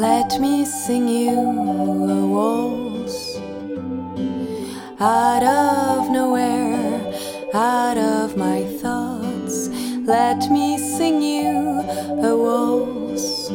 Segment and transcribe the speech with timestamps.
[0.00, 3.36] Let me sing you a waltz
[4.98, 7.12] out of nowhere,
[7.52, 9.68] out of my thoughts.
[10.06, 11.84] Let me sing you
[12.24, 13.50] a waltz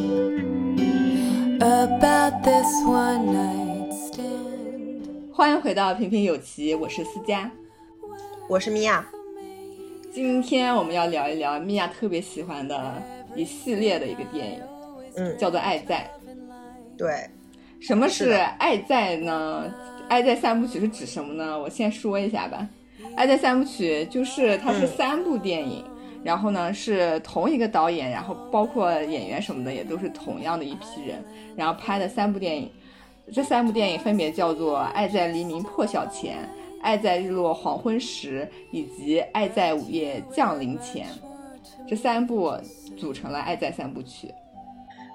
[1.56, 5.32] about this one night stand.
[5.32, 7.50] 欢迎回到平平有奇，我是思佳。
[8.48, 9.04] 我是米娅，
[10.14, 13.02] 今天我们要聊一聊米娅特别喜欢的
[13.34, 14.60] 一系列的一个电影，
[15.16, 16.08] 嗯，叫做《爱在》。
[16.96, 17.28] 对，
[17.80, 19.72] 什么是爱在》呢？
[20.08, 21.58] 《爱在三部曲》是指什么呢？
[21.58, 22.66] 我先说一下吧，
[23.16, 25.84] 《爱在三部曲》就是它是嗯三部电影，
[26.24, 31.22] 然后呢是同一个导演，然后包括演员什么的也都是同样的一批人，
[31.56, 32.70] 然后拍的三部电影。
[33.32, 36.36] 这三部电影分别叫做《爱在黎明破晓前》、
[36.82, 41.06] 《爱在日落黄昏时》以及《爱在午夜降临前》。
[41.88, 42.56] 这三部
[42.96, 44.28] 组成了《爱在三部曲》。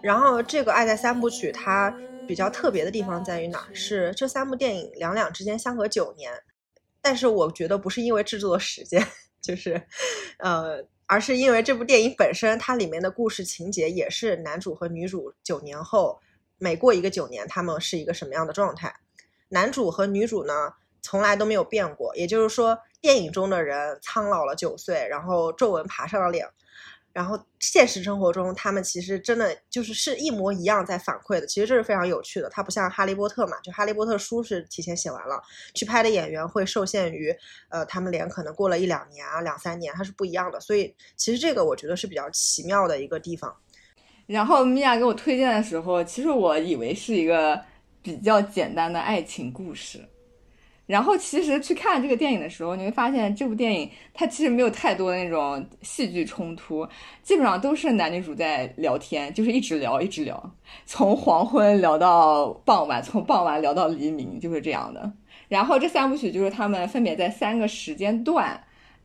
[0.02, 3.70] 然后这个《爱在三部曲》它比较特别的地方在于哪？
[3.72, 6.34] 是这三部电影两两之间相隔九年，
[7.02, 9.06] 但是我觉得不是因为制作时间，
[9.42, 9.82] 就是，
[10.40, 16.20] 呃，而是因为这部电影本身它里面的故事情节也是男主和女主九年后
[16.58, 18.94] 每过一个九年，他们是一个什么样的状态？
[19.50, 26.48] 男主和女主呢从来都没有变过，也就是说，电影中的人苍老了九岁，然后皱纹爬上了脸。
[27.14, 32.50] 然后现实生活中，他们其实真的就是是一模一样在反馈的，其实这是非常有趣的。
[32.50, 35.42] 它不像《哈利波特》嘛，就《哈利波特》书是提前写完了，
[35.74, 37.36] 去拍的演员会受限于，
[37.70, 40.60] 呃，他们脸可能过了一两年啊、两三年，它是不一样的。
[40.60, 43.54] 所以其实这个我觉得是比较奇妙的一个地方。
[44.28, 47.62] 然后米娅给我推荐的时候，其实我以为是一个
[48.02, 50.00] 比较简单的爱情故事。
[50.92, 56.86] 然后其实去看这个电影的时候，你会发现这部电影它其实没有太多的那种戏剧冲突，
[57.24, 60.54] 基本上都是男女主在聊天，就是一直聊一直聊，
[60.86, 65.10] 从黄昏聊到傍晚，从傍晚聊到黎明，就是这样的。
[65.48, 68.62] 然后这三部曲就是他们分别在三个时间段，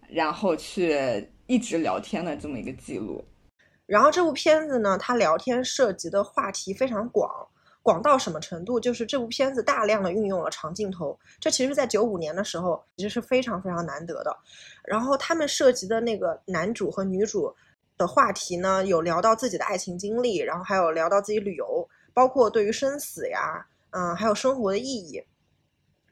[0.08, 0.98] 然后去
[1.47, 3.24] 一直聊天的这么一个记录。
[3.86, 7.30] 然后这部片子呢，它聊天涉及的话题非常广，
[7.86, 8.80] 广到什么程度？
[8.80, 14.36] 就是这部片子大量的运用了长镜头，这其实在九五年的时候其实是非常非常难得的。
[14.82, 17.54] 然后他们涉及的那个男主和女主
[17.97, 25.22] 的话题呢，有聊到自己的爱情经历，然后还有聊到自己旅游，包括对于生死呀，嗯，还有生活的意义。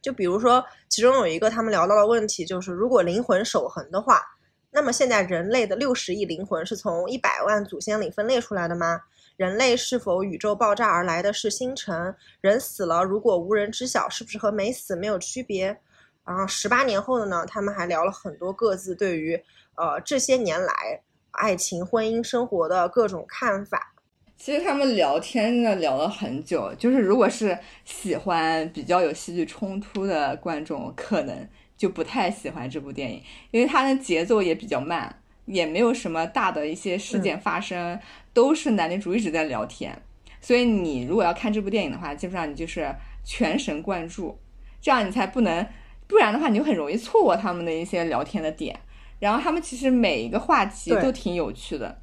[0.00, 4.22] 就比如说，其中有一个他们聊到的问题，就是如果灵魂守恒的话，
[4.70, 9.00] 那么现在人类的六十亿灵魂是从一百万祖先里分裂出来的吗？
[9.36, 12.14] 人类是否宇宙爆炸而来的是星辰？
[12.40, 15.76] 人死了，如果无人知晓，是不是和没死没有区别？
[16.24, 19.34] 然后十八年后的呢，他们还聊了很多各自对于
[19.74, 21.00] 呃这些年来
[21.32, 23.94] 爱情、婚姻生活的各种看法。
[24.36, 37.98] 其实他们聊天真的聊了很久，就是如果是喜欢比较有戏剧冲突的观众，可能就不太喜欢这部电影，因为它的节奏也比较慢，也没有什么大的一些事件发生，
[38.34, 39.96] 都是男女主一直在聊天。
[40.42, 44.38] 所以你如果要看这部电影的话，基本上你就是全神贯注，
[44.82, 45.66] 这样你才不能，
[46.06, 48.78] 不然的话你就很容易错过他们的一些聊天的点。
[49.20, 51.98] 然后他们其实每一个话题都挺有趣的，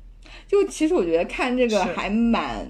[0.47, 2.67] 就其实我觉得看这个还蛮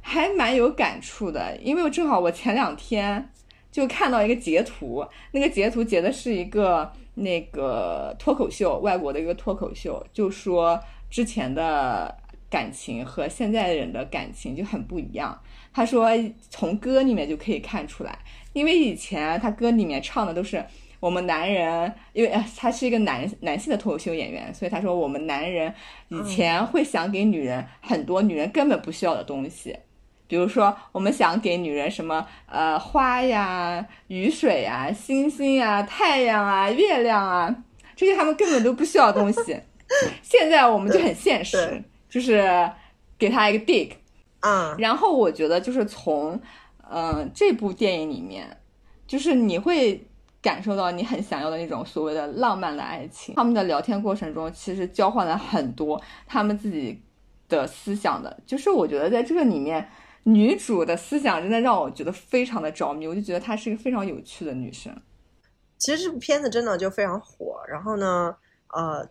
[0.00, 3.30] 还蛮有感触的，因为我正好我前两天
[3.70, 10.80] 就看到一个截图，那个截图截的是一个那个脱口秀，外国的一个脱口秀，就说
[11.10, 12.16] 之前的
[12.52, 15.40] 感情和现在人的感情就很不一样。
[15.72, 16.10] 他说
[16.50, 18.18] 从歌里面就可以看出来，
[18.52, 20.62] 因为以前他歌里面唱的都是。
[21.02, 25.74] 我们男人，因为呃他是一个男男性的脱口秀演员，所以他说我们男人
[26.06, 29.76] 以前会想给女人很多女人根本不需要的东西，
[30.28, 37.64] 比如说我们想给女人什么呃花呀、雨水呀、星星呀、太阳啊、月亮啊，
[37.96, 39.56] 这些他们根本都不需要的东西。
[40.22, 41.82] 现在我们就很现实对，
[42.12, 42.70] 就是
[43.18, 43.92] 给他一个 dig，
[44.40, 46.38] 啊，然后我觉得就是从，
[46.90, 48.58] 嗯、这部电影里面，
[49.06, 50.06] 就是你会
[50.42, 53.34] 感受到你很想要的那种所谓的浪漫的爱情。
[53.34, 57.00] 他们的聊天过程中，其实交换了很多他们自己
[57.48, 59.88] 的思想的，就是我觉得在这个里面，
[60.24, 64.94] 女主的思想真的让我觉得非常的着迷，我就觉得她是一个非常有趣的女生。
[65.78, 68.36] 其实这部片子真的就非常火，然后呢，
[68.68, 69.08] 呃，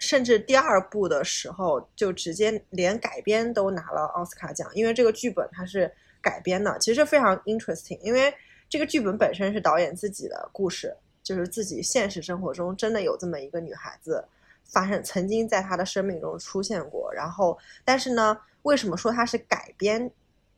[0.00, 5.88] 甚至第二部的时候就直接连改编都拿了奥斯卡奖，因为这个剧本它是
[6.20, 8.34] 改编的，其实非常 interesting，因为
[8.68, 14.24] 这个剧本本身是导演自己的故事，就是自己现实生活中真的有这么一个女孩子
[14.64, 20.10] 发生，曾经在她的生命中出现过，然后但是呢，为什么说它是改编？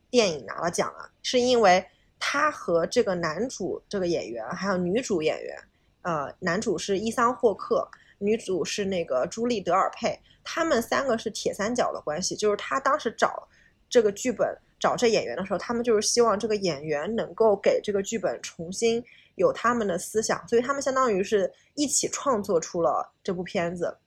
[0.09, 1.83] 电影拿了奖啊，是因为
[2.19, 5.57] 他和这个男主这个演员，还有女主演员，
[6.03, 7.89] 呃，男主是伊桑霍克，
[8.23, 13.47] 女主是那个朱莉德尔佩，他们三个是铁三角的关系，就是他当时找
[13.89, 14.57] 这个剧本。
[14.79, 19.01] 找这演员的时候，他们就是希望这个演员能够给这个剧本重新
[19.35, 23.97] 有他们的思想，所以他们相当于是一起创作出了这部片子。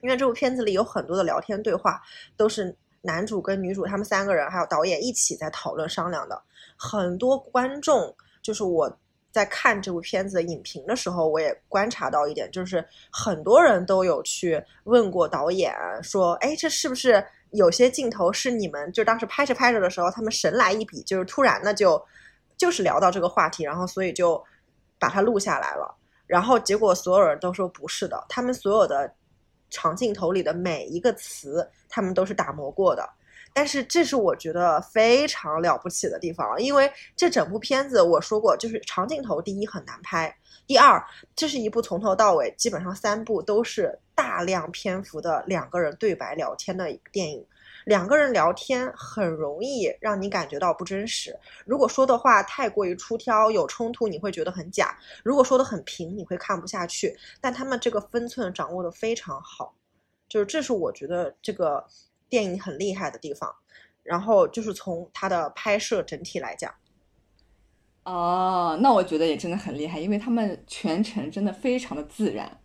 [0.00, 2.00] 因为这部片子里有很多的聊天对话，
[2.38, 6.42] 都是男主跟女主他们三个人还有导演一起在讨论商量的。
[6.74, 8.90] 很多观众就是我
[9.30, 21.98] 在看这部片子的影评的时候，我也观察到一点，就是很多人都有去问过导演说：“哎，这是不是？”有些镜头是你们就当时拍着拍着的时候，他们神来一笔，就是突然的就
[22.58, 24.44] 就是聊到这个话题，然后所以就
[24.98, 25.96] 把它录下来了。
[26.26, 29.10] 然后结果所有人都说不是的，他们所有的
[29.70, 33.08] 长镜头里的每一个词，他们都是打磨过的。
[33.58, 40.32] 但是这是我觉得非常了不起的地方，因为这整部片子我说过，就是长镜头第一很难拍。
[40.64, 47.44] 第二，这是一部从头到尾基本上三部都是大量篇幅的两个人对白聊天的电影。
[47.84, 51.36] 两个人聊天很容易让你感觉到不真实。
[51.66, 54.86] 如果说的话太过于出挑，有冲突，你会觉得很假；
[55.24, 57.12] 如果说的很平，你会看不下去。
[57.40, 59.74] 但他们这个分寸掌握的非常好，
[60.28, 61.84] 就是这是我觉得这个
[62.28, 63.54] 电影很厉害的地方。
[64.02, 66.74] 然后就是从它的拍摄整体来讲。
[68.04, 72.58] 哦，那我觉得也真的很厉害，因为他们全程真的非常的自然，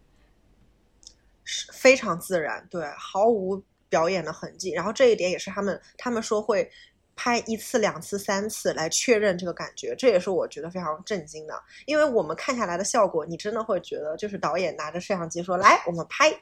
[1.44, 4.72] 是非常自然，对，毫无表演的痕迹。
[4.72, 6.72] 然后这一点也是他们他们说会
[7.16, 11.54] 拍一次、两次、三次来确认这个感觉，这也是我觉得非常震惊的。
[11.86, 16.34] 因为我们看下来的效果，你真的会觉得就是导演拿着摄像机说：“来，我们拍。”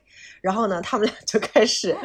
[0.42, 1.96] 然后呢，他们俩就开始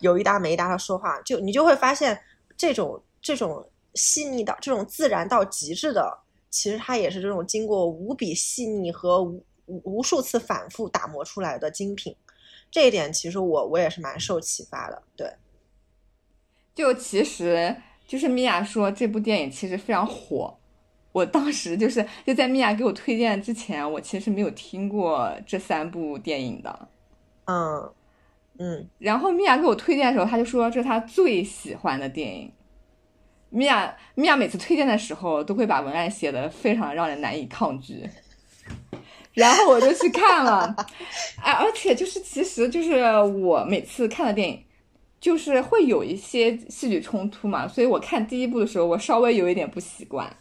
[0.00, 2.20] 有一搭没一搭的说话，就你就会发现
[2.56, 6.18] 这种这种细腻的、这种自然到极致的。
[6.50, 12.16] 其实它也是这种经过无比细腻和无无数次反复打磨出来的精品，
[12.72, 15.00] 这一点其实我我也是蛮受启发的。
[15.14, 15.32] 对，
[16.74, 17.76] 就其实
[18.10, 20.52] 就是米娅说这部电影其实非常火，
[21.12, 26.88] 我当时就是就在米娅给我推荐之前，我其实没有听过这三部电影的。
[27.44, 27.88] 嗯
[28.58, 32.50] 嗯，然后米娅给我推荐的时候，他就说这是她最喜欢的电影。
[33.50, 38.10] 米娅，米娅每次推荐的时候都会把文案写的非常让人难以抗拒，
[39.34, 40.74] 然后我就去看了，
[41.40, 44.64] 哎，而且就是其实就是我每次看的电影，
[45.20, 50.34] 就是会有一些戏剧冲突嘛，所以我看第一部的时候我稍微有一点不习惯，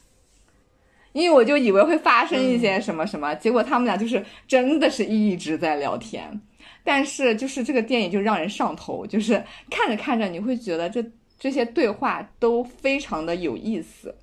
[1.12, 6.42] 因为我就以为会发生一些什么什么，结果他们俩就是真的是一直在聊天，
[6.84, 11.04] 但是就是这个电影就让人上头，就是看着看着你会觉得这。
[11.42, 14.14] 这些对话都非常的有意思，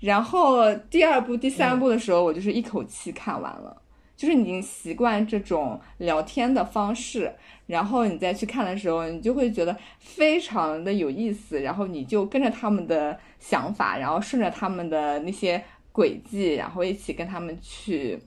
[0.00, 3.80] 然后第二部、第三部的时候，我就是一口气看完了，
[4.16, 7.32] 就是你已经习惯这种聊天的方式，
[7.66, 18.18] 然后你再去看的时候，你就会觉得非常的有意思，然后你就跟着他们的想法，然后顺着他们的那些轨迹，然后一起跟他们去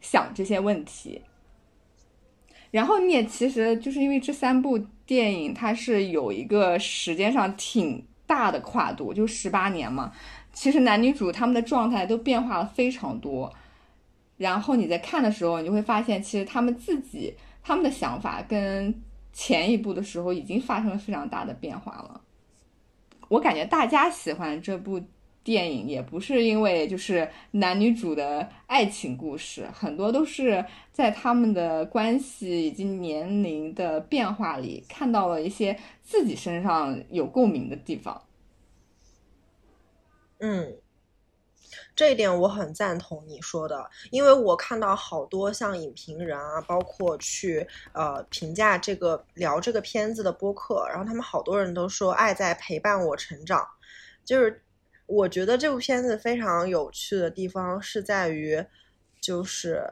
[0.00, 1.22] 想这些问题。
[2.70, 10.12] 然后你也其实就是因为这三部电影，它是有一个时间上挺大的跨度，就十八年嘛。
[10.52, 13.54] 其实男女主他们的状态都变化了非常多。
[14.36, 17.34] 然后你在看的时候，你就会发现，其实他们自己
[17.68, 22.22] 他们的想法跟前一部的时候已经发生了非常大的变化了。
[23.28, 24.98] 我感觉大家喜欢这部。
[25.44, 38.20] 电影也不是因为就是男女主的爱情故事，很多都是在他们的关系以及年龄的变化里看到了一些自己身上有共鸣的地方。
[40.40, 40.70] 嗯，
[41.98, 53.66] 这一点我很赞同你说的，因为我看到好多像影评人啊，包括去呃评价这个聊这个片子的播客，然后他们好多人都说爱在陪伴我成长，
[54.24, 54.62] 就是。
[55.10, 58.62] 我觉得这部片子非常有趣的地方是在于，
[59.22, 59.82] 就是，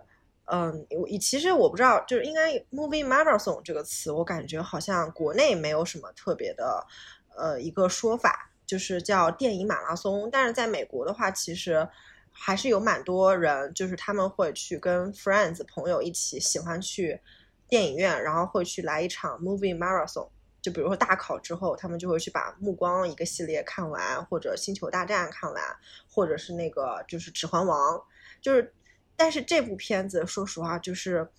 [0.44, 6.86] 嗯，我其实我不知道，就是应该 “movie marathon” 这个词，我感觉好像国内没有什么特别的，
[7.34, 10.28] 呃，一个说法，就是叫电影马拉松。
[10.30, 11.88] 但是在美国的话，其实
[12.30, 17.20] 还是有蛮多人，就是他们会去跟 friends 朋友一起喜欢去
[17.68, 20.28] 电影院，然后会去来一场 movie marathon。
[20.60, 25.62] 就比如说大考之后，他们就会去把《暮光》一个系列看完，或者《星球大战》看完，
[26.10, 27.96] 或者是那个就是《指环王》，
[28.40, 28.74] 就是，
[29.14, 31.30] 但是这部片子说实话，就是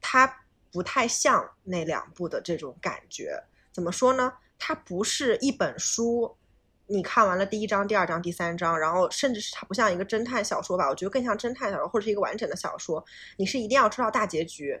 [0.00, 3.42] 它不太像那两部的这种感觉。
[3.72, 4.32] 怎么说呢？
[4.60, 6.36] 它不是一本书
[6.86, 13.02] 你看完了第一章、第二章、第三章，然后甚至是它不像一个侦探小说吧，我觉得更像侦探小说或者是一个完整的小说，
[13.36, 14.78] 你是一定要知道大结局。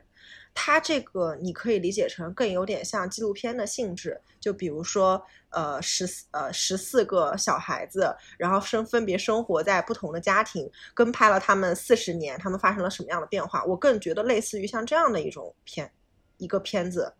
[0.54, 13.64] 它这个你可以理解成更有点像纪录片的性质，就比如说，呃，十四呃十四个小孩子，然后生分别生活在不同的家庭，跟拍了他们四十年，他们发生了什么样的变化？
[13.64, 15.90] 我更觉得类似于像这样的一种片，
[16.36, 17.14] 一个片子。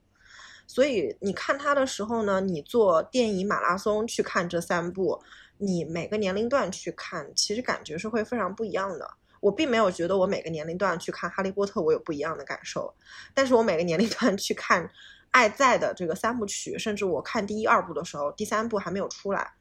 [0.74, 5.22] 所以你看它的时候呢，你做电影马拉松去看这三部，
[5.58, 9.06] 你每个年龄段去看，其实感觉是会非常不一样的。
[9.40, 12.90] 我并没有觉得我每个年龄段去看《哈利波特》我有不一样的感受，
[13.34, 14.82] 但是我每个年龄段去看
[15.30, 19.52] 《爱在》的这个三部曲，甚至我看第一二部的时候，第三部还没有出来，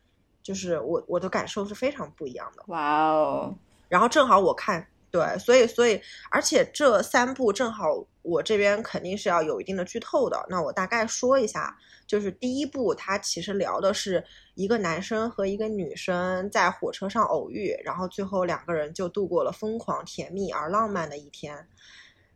[0.41, 2.63] 就是我我的感受是非常不一样的。
[2.67, 3.53] 哇哦！
[3.89, 4.87] 然后正好我看。
[5.11, 10.41] 对，所以所以，而且这三部正好我这边肯定是要有一定的剧透的。
[10.47, 11.77] 那我大概说一下，
[12.07, 14.23] 就是第一部它其实聊的是
[14.55, 21.67] 一个男生和一个女生在火车上偶遇，然后最后两个人就度过了疯狂、甜蜜而浪漫的一天。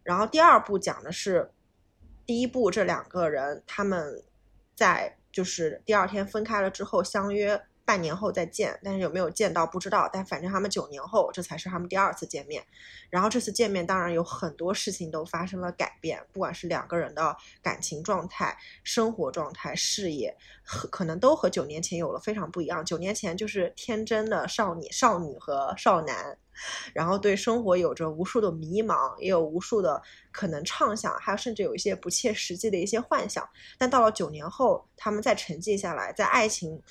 [0.03, 1.50] 然后第二部讲的是
[2.25, 4.22] 第一部这两个人他们
[4.75, 7.63] 在就是第二天分开了之后相约。
[7.86, 10.10] 半年后再见，但是有没有见到不知道。
[10.12, 12.65] 但反正他们九年后，这才是他们第二次见面。
[13.12, 22.84] 然后这次见面，当然有很多事情都发生了改变，不管是两个人的感情状态、生活状态、事业，可能都和九年前有了非常不一样。
[22.84, 26.38] 九年前就是天真的少年、少女和少男，
[26.92, 30.01] 然后对生活有着无数的迷茫，也有无数的
[30.32, 33.48] 可能畅想，还有甚至有一些不切实际的一些幻想。
[33.77, 36.82] 但到了九年后，他们再沉寂下来，在爱情。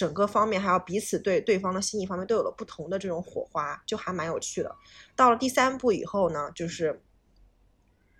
[0.00, 4.74] 整个方面还要彼此对对方的心意方面都有了不同的这种火花，就还蛮有趣的。
[5.14, 7.02] 到了第三部以后呢，就是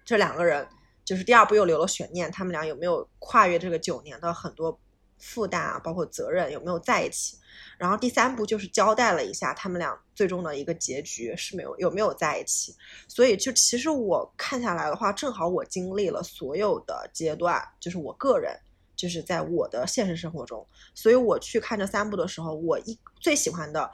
[0.04, 0.68] 这两个人，
[1.06, 4.78] 就是第二部又留了悬念，他们俩有没有跨越这个九年的很多
[5.16, 7.38] 负担啊，包括责任，有没有在一起？
[7.78, 12.76] 然后第三部就是交代了一下他们俩最终的一个结局是没有有没有在一起。
[13.08, 18.54] 所以就其实我看下来的话，正好我经历了所有的阶段，就是我个人。
[19.00, 23.90] 就是在我的现实生活中，所以我去看这三部的时候，我一最喜欢的，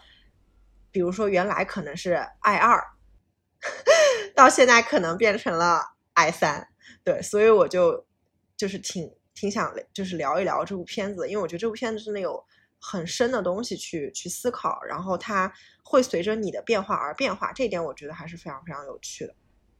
[0.90, 2.82] 比如说原来可能是爱二，
[4.34, 5.80] 到现在可能变成了
[6.14, 6.66] 爱三，
[7.04, 8.04] 对，所以我就
[8.56, 12.44] 就是挺挺想就是聊一聊这部片子，因为我觉得这部片子真的有
[12.80, 15.52] 很深的东西去去思考，然后它
[15.84, 19.32] 会随着你的变化而变化，这一点我觉得还是非常非常有趣的。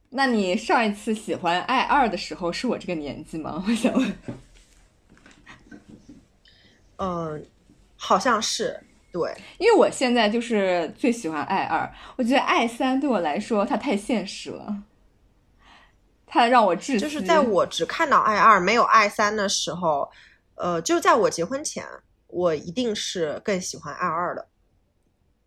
[0.09, 3.61] 那你上一次喜欢爱二的时候是我这个年纪吗？
[3.67, 4.15] 我想问。
[6.97, 7.45] 嗯，
[7.95, 8.79] 好像是
[9.11, 14.83] 对，因为我现在就是最喜欢爱二，我觉得爱三对我来说它太现实了，
[16.25, 16.99] 它让我窒息。
[16.99, 20.09] 就是在我只看到爱二没有爱三的时候，
[20.55, 21.85] 呃，就在我结婚前，
[22.27, 24.47] 我一定是更喜欢爱二的。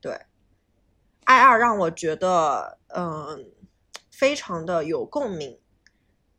[0.00, 0.20] 对，
[1.24, 3.44] 爱二让我觉得嗯，
[4.10, 5.58] 非常的有共鸣，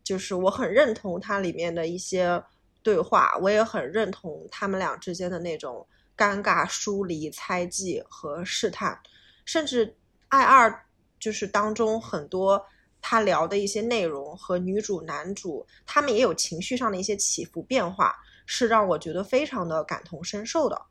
[0.03, 2.43] 就是我很认同它里面的一些。
[2.83, 8.99] 对话，我也很认同他们俩之间的那种尴尬、疏离、猜忌和试探，
[9.45, 9.95] 甚至
[10.29, 10.85] 爱二
[11.19, 12.65] 就是当中很多
[12.99, 20.81] 他聊的一些内容和女主、男主他们也有情绪上的一些起伏变化，是让我觉得非常的感同身受的。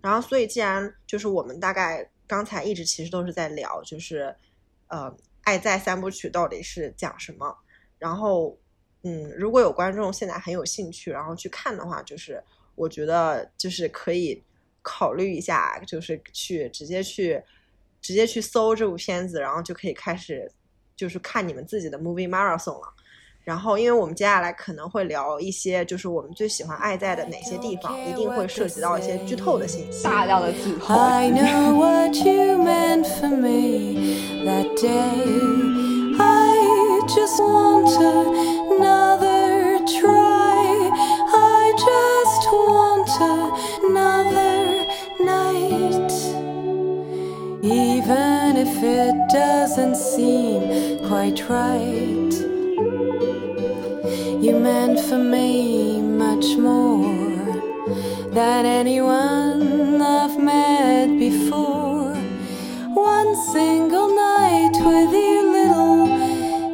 [0.00, 4.34] 然后，所以既然就是我们大概刚才一直其实都是在聊，就是
[4.88, 7.56] 呃，爱在三部曲到底是讲什么，
[7.98, 8.58] 然后。
[9.06, 12.42] 嗯，如果有观众现在很有兴趣，然后去看的话，就是
[12.74, 14.42] 我觉得就是可以
[14.82, 17.40] 考虑一下，就是去直接去
[18.02, 20.50] 直接去搜这部片子，然后就可以开始
[20.96, 22.92] 就是看你们自己的 movie marathon 了。
[23.44, 30.96] 然后，因为我们接下来可能会聊一些，就是我们最喜欢爱在的哪些地方，一定会涉及到一些剧透的信息，大量的剧透。
[37.06, 38.65] just want another
[47.66, 52.32] Even if it doesn't seem quite right,
[54.40, 57.50] you meant for me much more
[58.30, 62.14] than anyone I've met before.
[62.94, 66.06] One single night with you, little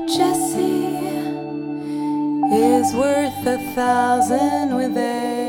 [0.07, 0.99] Jessie,
[2.53, 5.42] is worth a thousand with anybody。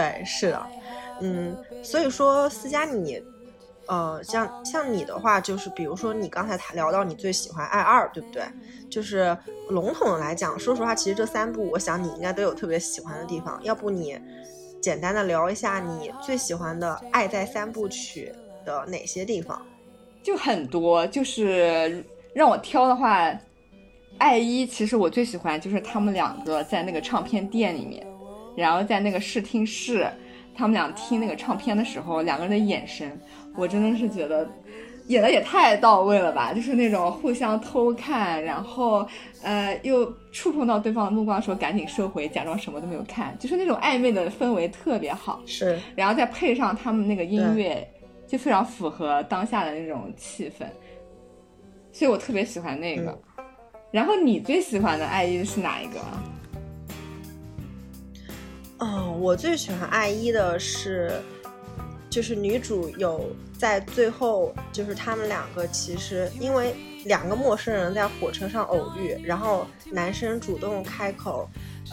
[0.00, 0.66] 对，是的，
[1.20, 3.22] 嗯，所以说，思佳，你，
[3.86, 8.42] 呃，像像你的话，就是比如说你刚才谈聊到你最喜欢爱二，对不对？
[8.88, 9.36] 就是
[9.68, 13.60] 笼统的来讲，说实话，其实这三部，我想你应该都有特别喜欢的地方。
[13.62, 14.18] 要不你
[14.80, 18.32] 简单的聊一下你最喜欢的《爱在三部曲》
[18.66, 19.60] 的哪些地方？
[20.22, 22.02] 就很多，就是
[22.32, 23.30] 让我挑的话，
[24.16, 28.06] 爱一其实我最喜欢就是他们两个在那个唱片店里面，
[28.60, 30.06] 然后在那个试听室。
[30.52, 33.18] 他们俩听那个唱片的时候，两个人的眼神，
[33.56, 34.46] 我真的是觉得
[35.06, 36.52] 演的也太到位了吧！
[36.52, 39.06] 就是那种互相偷看，然后
[39.42, 45.40] 呃又触碰到对方的目光的时候，赶紧收回，假装什么都没有看，就是那种暧昧的氛围特别好。
[45.46, 47.88] 是，然后再配上他们那个音乐，
[48.26, 50.66] 就非常符合当下的那种气氛，
[51.90, 53.18] 所以我特别喜欢那个。
[53.90, 56.00] 然后你最喜欢的爱一是哪一个？
[58.80, 61.12] 哦，我最喜欢爱一的是，
[62.08, 63.24] 就是女主有
[63.56, 71.48] 在最后，就是他们两个其实因为两个陌生人在火车上偶遇，然后男生主动开口。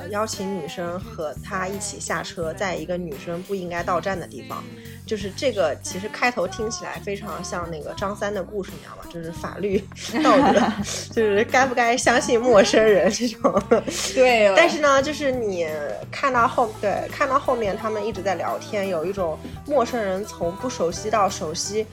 [0.09, 4.63] 邀请女生和他一起下车，在一个女生不应该到站的地方，
[5.05, 5.75] 就是这个。
[5.83, 9.03] 其实开头听起来非常像那个张三的故事，你知道吗？
[9.11, 9.77] 就是法律
[10.23, 10.61] 道德，
[11.13, 13.63] 就是该不该相信陌生人这种。
[14.13, 14.53] 对。
[14.55, 15.67] 但是呢，就是你
[16.11, 21.85] 看到后，对，看到后面他们一直在聊天，有一种陌生人从不熟悉到熟悉，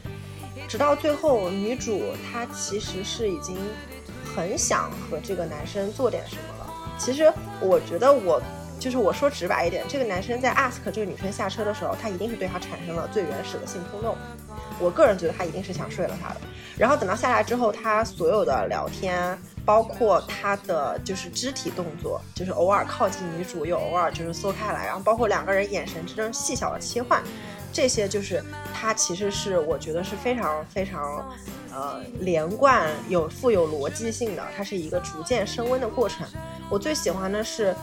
[0.67, 3.57] 直到最后，女主她其实是已经
[4.35, 6.64] 很想和这个男生做点什么。
[6.99, 8.41] 其实我觉得我
[8.79, 14.17] 就是我说直白一点，这个男生在 ask 这个女生下车的时候，他一定是对她产生了最原始的性冲动。
[14.81, 16.41] 我个人觉得他一定是想睡了她的。
[16.77, 27.23] 然后等到下来之后，他所有的聊天，包括他的就是肢体动作，就是偶尔靠近女主，又偶尔就是缩开来，然后包括两个人眼神之间细小的切换，
[27.75, 28.41] 这些就是
[28.73, 31.29] 它其实是我觉得是非常非常
[31.73, 36.25] 呃连贯、有富有逻辑性的，它是一个逐渐升温的过程。
[36.71, 37.75] 我最喜欢的是，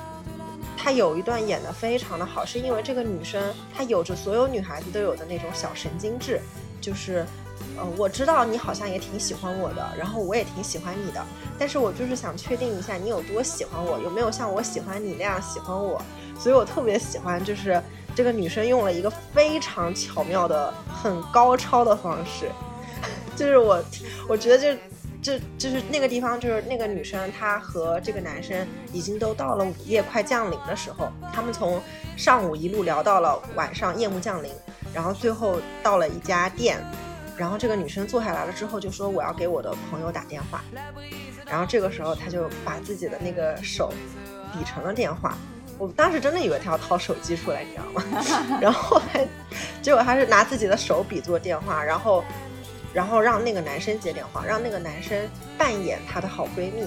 [0.77, 6.39] 她有一段演的非常的好，是因为这个女生她有着所有女孩子都有的那种小神经质，
[6.79, 7.25] 就是，
[7.77, 11.21] 呃，我知道你好像也挺喜欢我的，然后我也挺喜欢你的，
[11.59, 16.01] 但是我就是想确定一下你有多喜欢我，有没有像我喜欢你那样喜欢我，
[16.39, 17.81] 所以我特别喜欢，就是
[18.15, 22.49] 这个女生用了一个非常巧妙的、很高超的方式，
[23.35, 23.83] 就是我，
[24.27, 24.81] 我觉得就。
[25.21, 31.79] 就就是那个地方，就是那个女生，她和这个男生已经都到了午夜快降临的时候，他们从
[32.17, 34.51] 上午一路聊到了晚上夜幕降临，
[34.95, 36.83] 然后最后到了一家店，
[37.37, 40.63] 然后这个女生坐下来了之后就说我要给我的朋友打电话，
[41.45, 43.93] 然后这个时候她就把自己的那个手
[44.51, 45.37] 比成了电话，
[45.81, 48.03] 我当时真的以为她要掏手机出来，你知道吗？
[48.61, 49.27] 然后还
[49.81, 52.23] 结果她是拿自己的手比作电话，然后。
[52.93, 55.17] 然后让那个男生接电话，让那个男生
[55.57, 56.83] 扮演她的好闺蜜，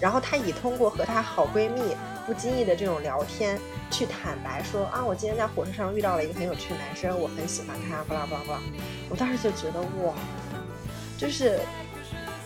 [0.00, 1.94] 然后她以通过和她好闺蜜
[2.26, 8.60] 不经意的这种聊天去坦白说啊，我今天在火车上遇到了一个很有趣的男生，我很喜欢他，巴拉巴拉巴拉。
[9.10, 10.14] 我当时就觉得哇，
[11.18, 11.60] 就是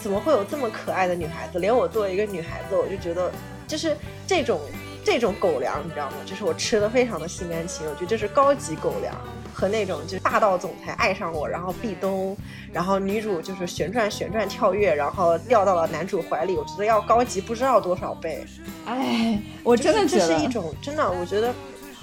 [0.01, 1.61] 怎么会有这么可爱的女孩子？
[1.61, 3.31] 连我作为一个女孩子，我就觉得
[3.69, 3.97] 就是
[4.27, 4.61] 这种
[5.09, 6.17] 这种狗粮，你知道吗？
[6.27, 9.15] 就是我吃的非常的心甘情愿，我觉得这是高级狗粮。
[9.55, 12.37] 和那种就是霸道总裁爱上我，然后壁咚，
[12.73, 16.55] 然后女主就是旋转旋转跳跃，然后掉到了男主怀里。
[16.55, 18.45] 我觉得要高级不知道多少倍。
[18.87, 21.53] 哎，我真的这是一种真的，我觉得，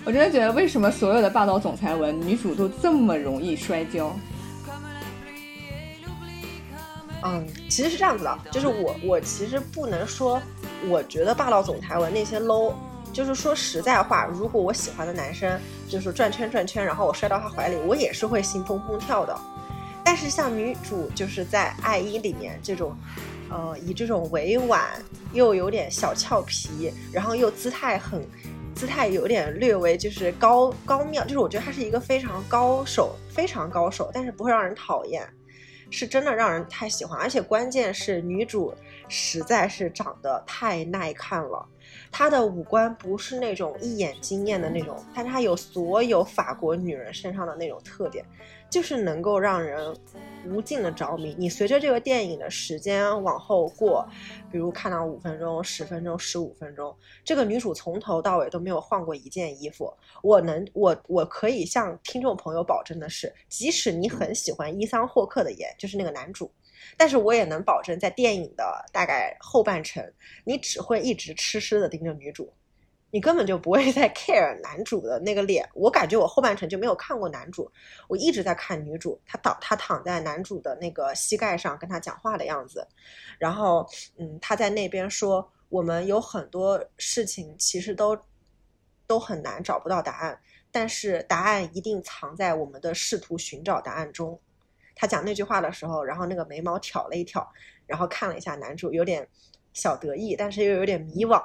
[0.03, 4.13] 我真的觉得为什么所有的霸道总裁文女主都这么容易摔跤？
[7.23, 10.41] 嗯，其实是这样子的，就是我我其实不能说，
[10.89, 12.73] 我觉得霸道总裁文那些 low。
[13.15, 19.34] 就是说实在话，如果我喜欢的男生就是转圈转圈，然后我摔到他怀里，我也是会心砰砰跳的。
[20.04, 22.93] 但是像女主就是在爱一里面这种，
[23.49, 24.84] 呃，以这种委婉
[25.32, 28.21] 又有点小俏皮，然后又姿态很，
[28.75, 35.25] 姿态有点略微就是高高妙，就是我觉得他是一个非常高手，非常高手，但是不会让人讨厌，
[35.89, 37.17] 是真的让人太喜欢。
[37.17, 38.73] 而且关键是女主
[39.08, 41.65] 实在是长得太耐看了。
[42.17, 48.23] 她的五官不是那种一眼惊艳的那种，但她有所有法国女人身上的那种特点，
[48.69, 49.93] 就是能够让人
[50.45, 51.36] 无尽的着迷。
[51.38, 54.08] 你随着这个电影的时间往后过，
[54.49, 59.93] 比如看到五分钟、十分钟、十五分钟，这个女主从头到尾都没有换过一件衣服。
[60.23, 66.49] 我能，我我可以向听众朋友保证的是，即使你很喜欢伊桑霍克的颜，就是那个男主。
[66.97, 72.53] 但是我也能保证，在电影的大概后半程，你只会一直痴痴的盯着女主，
[73.12, 75.67] 你根本就不会再 care 男主的那个脸。
[75.73, 77.71] 我感觉我后半程就没有看过男主，
[78.08, 82.88] 我一直在看女主，她倒她躺在男主的那个膝盖上跟他讲话的样子，
[83.38, 88.17] 然后嗯，他在那边说我们有很多事情其实都
[89.08, 90.39] 都很难找不到答案，
[90.71, 94.39] 但是答案一定藏在我们的试图寻找答案中。
[94.95, 97.47] 他讲那句话的时候，然后那个眉毛挑了一挑，
[97.86, 99.27] 然后看了一下男主，有点
[99.73, 101.41] 小得意，但是又有点迷惘。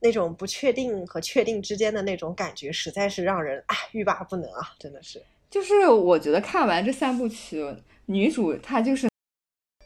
[0.00, 4.72] 那种不确定和确定之间的那种感觉，实在是让人啊欲罢不能啊！
[4.78, 5.20] 真的是，
[5.50, 7.66] 就是我觉得看完这三部曲，
[8.06, 9.08] 女主她就是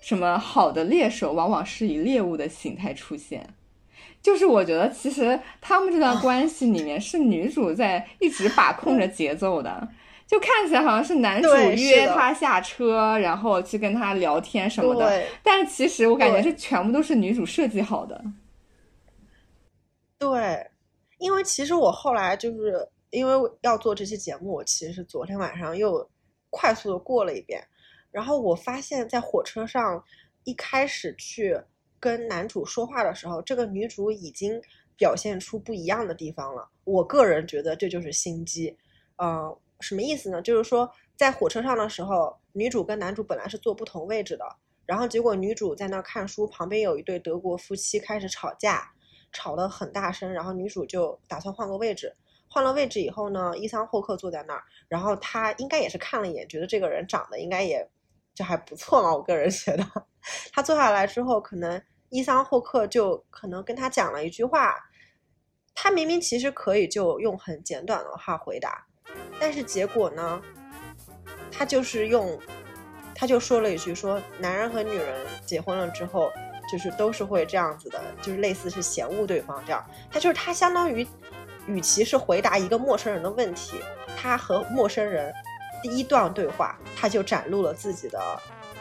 [0.03, 3.55] 什么好的猎手，往往是以猎物的形态出现。
[4.21, 9.89] 就是我觉得其实他们这段关系里面是女主在一直把控着节奏的，
[10.33, 18.19] 就看起来好像是男主约她下车，然后去跟她聊天什么的，但是其实我感觉这全部都是女主设计好的。
[20.19, 20.67] 对，
[21.19, 26.09] 因为其实我后来就是因为要做这期节目，我其实是昨天晚上又
[26.49, 27.63] 快速的过了一遍，
[28.11, 30.03] 然后我发现，在火车上
[30.45, 31.61] 一开始去
[32.01, 34.59] 跟男主说话的时候，这个女主已经
[34.97, 36.67] 表现出不一样的地方了。
[36.85, 38.75] 我个人觉得这就是心机，
[39.17, 40.41] 嗯，什么意思呢？
[40.41, 44.45] 就是说在火车上的时候，女主跟男主本来是坐不同位置的，
[44.87, 48.93] 然后结果女主在那看书，旁边有一对德国夫妻开始吵架。
[49.35, 52.15] 吵得很大声，然后女主就打算换个位置。
[52.51, 57.89] 换了位置以后呢，伊桑霍克坐在那儿，然后他应该也是看了一眼，觉得这个人长得应该也
[58.35, 59.11] 就还不错嘛。
[59.11, 59.83] 我个人觉得，
[60.53, 64.75] 他坐下来之后，可能伊桑霍克就可能跟他讲了一句话，
[65.75, 68.87] 他明明其实可以就用很简短的话回答，
[69.41, 70.41] 但是结果呢，
[71.51, 72.39] 他就是用，
[73.15, 76.31] 他就说了一句说，男人和女人结婚了之后。
[76.71, 79.85] 就是都是会这样子的，就是类似是嫌恶对方这样。
[80.11, 81.07] 他就是他相当于，
[81.67, 83.79] 与其是回答一个陌生人的问题，
[84.17, 85.35] 他和陌生人
[85.83, 88.19] 第一段对话，他就展露了自己的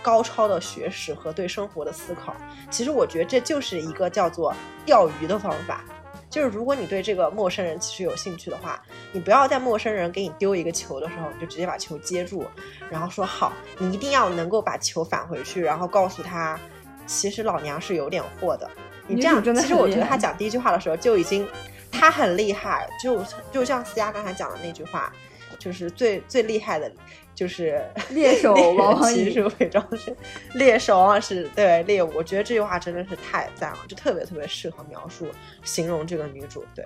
[0.02, 2.34] 高超的学识和对生活的思考。
[2.70, 4.54] 其实我觉得这就是一个叫做
[4.86, 5.84] 钓鱼的方法，
[6.32, 12.48] 就是如果你对这个陌生人其实有兴趣的话，你不要在陌生人给你丢一个球的时候，你就直接把球接住，
[12.90, 16.60] 然后说好，你一定要能够把球返回去，然后告诉他。
[17.08, 18.70] 其实老娘是有点货的，
[19.06, 21.46] 你这样，其实我觉得他讲第一句话的时候就已经，
[21.92, 25.12] 他很厉害，就就像思佳刚才讲的那句话，
[25.60, 26.90] 就是最最厉害的，
[27.34, 30.16] 就是猎手往往其实伪装是
[30.54, 32.12] 猎手，往往是对猎物。
[32.16, 35.28] 我觉得这句话真的是太赞了，就特别特别适合描述
[35.64, 36.84] 形容这个女主，对。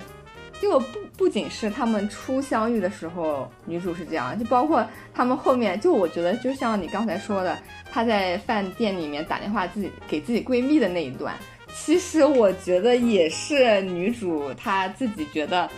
[0.61, 7.57] 就不不仅是他们初相遇的时候，女主是这样，就包括他们后面，就我觉得就像你刚才说的，
[7.91, 11.35] 她在饭店里面打电话自己给自己闺蜜的那一段，
[11.73, 15.69] 其实我觉得也是女主她自己觉得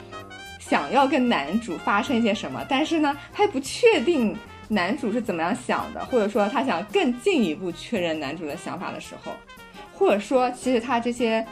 [0.60, 9.32] 想要跟男主发生一些什么，但是呢，她不确定男主是怎么样想的，或者说他想更进一步确认男主的想法的时候，
[9.94, 11.46] 或者说其实他这些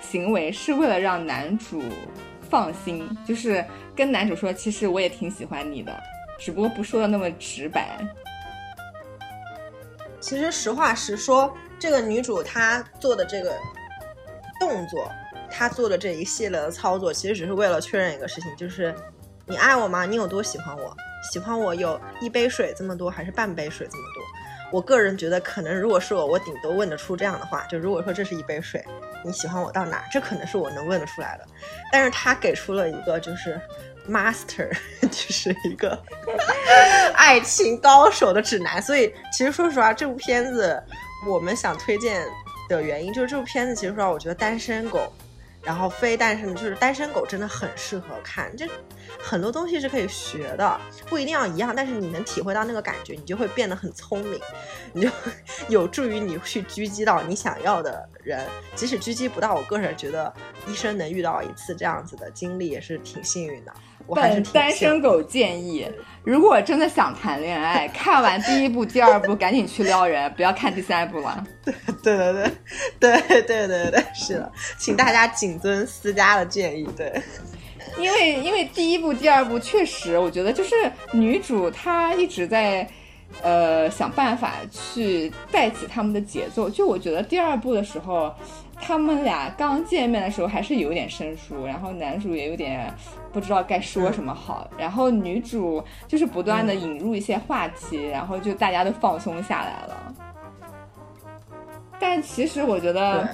[0.00, 1.82] 行为是为了让男主。
[2.50, 3.64] 放心，就是
[3.96, 6.02] 跟男主说，其实我也挺喜欢你的，
[6.38, 7.98] 只不过不说的那么直白。
[10.20, 13.56] 其实实话实说，这个女主她做的这个
[14.60, 15.10] 动作，
[15.50, 18.94] 她做的这一系列的操作，其实只是为了确认一个事情，就是
[19.46, 20.04] 你爱我吗？
[20.04, 20.94] 你有多喜欢我？
[21.30, 24.22] 喜欢我有一杯水这么多，还是半杯水这么多？
[24.72, 28.82] 我个人觉得，可能如果是我，我顶多问得出这样的话，就如果说这是一杯水，
[29.22, 30.02] 你喜欢我到哪？
[30.10, 31.46] 这可能是我能问得出来的。
[31.92, 33.60] 但是他给出了一个就是
[34.08, 34.70] master，
[35.02, 36.02] 就是一个
[37.14, 38.80] 爱情高手的指南。
[38.80, 40.82] 所以其实说实话，这部片子
[41.28, 42.26] 我们想推荐
[42.66, 45.12] 的原因，就是这部片子其实说实话，我觉得单身狗。
[45.62, 48.68] 然后非单身就是单身狗真的很适合看，这
[49.18, 54.40] 很多东西是可以学的，不一定要一样，但是你能体会到那个感觉，你就会变得很聪明，
[54.92, 55.08] 你就
[55.68, 58.46] 有助于你去狙击到你想要的人。
[58.74, 60.32] 即使狙击不到，我个人觉得
[60.66, 63.72] 一生能遇到一次这样子的经历也是挺幸运的。
[64.08, 65.86] 本单身狗建议，
[66.24, 71.44] 如果真的想谈恋爱，看完第一部、第二部赶紧去撩人，不要看第三部了。
[72.02, 72.42] 对对对
[72.98, 76.88] 对对对对对，是的，请大家谨遵私家的建议。
[76.96, 77.20] 对，
[77.98, 80.74] 因为因为第一部、第二部确实，我觉得就是
[81.12, 82.88] 女主她一直在
[83.42, 86.68] 呃想办法去带起他们的节奏。
[86.68, 88.34] 就我觉得第二部的时候。
[88.84, 92.92] 他们俩刚见面的时候还是有点生疏，然后男主也有点
[93.32, 100.14] 不知道该说什么好，然后女主就是不断的引入一些话题，然后就大家都放松下来了。
[101.98, 103.28] 但其实我觉得，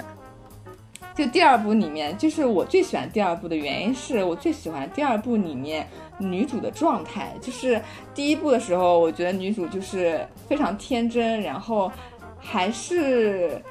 [1.15, 5.85] 就第二部里面，就是我最喜欢第二部的原因是我最喜欢第二部里面
[6.17, 7.33] 女主的状态。
[7.41, 7.81] 就是
[8.13, 11.91] 第一部的时候，我觉得女主就是非常天真，然后
[12.39, 13.61] 还是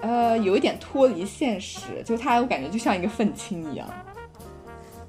[0.00, 3.86] 呃有一点脱离现实，就她我感觉就像一个愤青一样。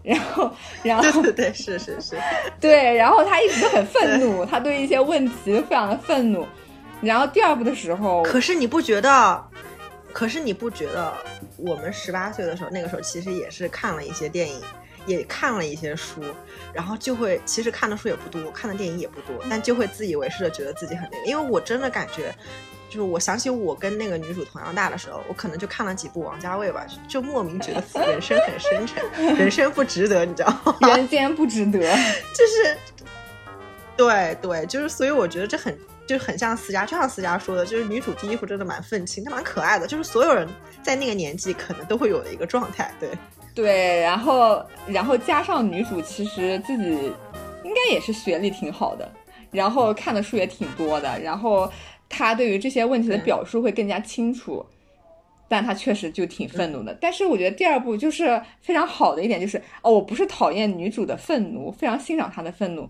[0.10, 0.52] 然后，
[0.84, 2.18] 然后对对对，是是是，
[2.60, 6.46] 对，然后他一直都很愤怒，他对一些问题非常的愤怒。
[7.02, 9.44] 然后第二部的时候，可是你不觉得？
[10.12, 11.14] 可是你不觉得
[11.56, 14.60] 我们十八岁的时候，那个时候其实也是看了一些电影，
[15.06, 16.20] 也看了一些书，
[16.74, 21.26] 然后就会其实看的书也不多，看的电影也不多，但就会自以为是的觉得自己很那个。
[21.28, 22.34] 因为我真的感觉，
[22.90, 29.04] 就是我想起我跟那个女主同样大的时候，我可能就看了几部王家卫吧，就莫名觉得人生很深沉，
[29.38, 30.76] 人生不值得，你知道吗？
[30.96, 31.80] 人间不值得，
[32.34, 32.78] 就是，
[33.96, 35.78] 对对，就是所以我觉得这很。
[36.10, 40.50] 就很像思佳，就像思佳说的，就是女主第一部真的蛮愤青，她蛮可爱的，就是所有人
[40.82, 42.92] 在那个年纪可能都会有的一个状态。
[43.00, 43.12] 对，
[43.54, 47.14] 对，然后然后加上女主其实自己
[47.64, 49.08] 应该也是学历挺好的，
[49.52, 51.72] 然后看的书也挺多的，然后
[52.10, 54.66] 她对于这些问题的表述会更加清楚，
[55.48, 56.98] 但他确实就挺愤怒的。
[57.00, 62.90] 但是我觉得第二部就是非常好的一点，就是哦，我不是讨厌女主的愤怒，非常欣赏她的愤怒。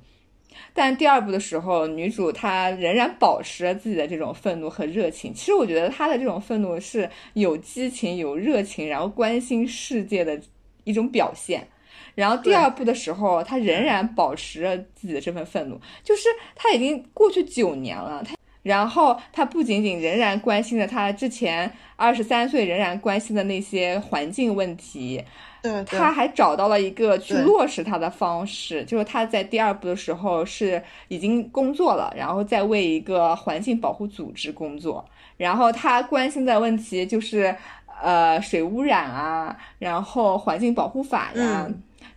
[0.73, 5.34] 但第二部的时候，女主她仍然保持着自己的这种愤怒和热情。
[5.34, 10.39] 其实我觉得她的这种愤怒是有激情、有热情，然后关心世界的
[10.84, 11.67] 一种表现。
[12.15, 25.23] 然后第二部的时候，她仍然保持着自己的这份愤怒，就是她已经过去九年了，她然后他不仅仅仍然关心着他之前二十三岁仍然关心的那些环境问题。
[25.61, 35.03] 对，他还找到了一个去落实他的方式，就是他在第二部的时候是已经工作了，然后在为一个环境保护组织工作，
[35.35, 37.53] 然后他关心的问题就是
[38.01, 41.69] 呃水污染啊，然后环境保护法呀，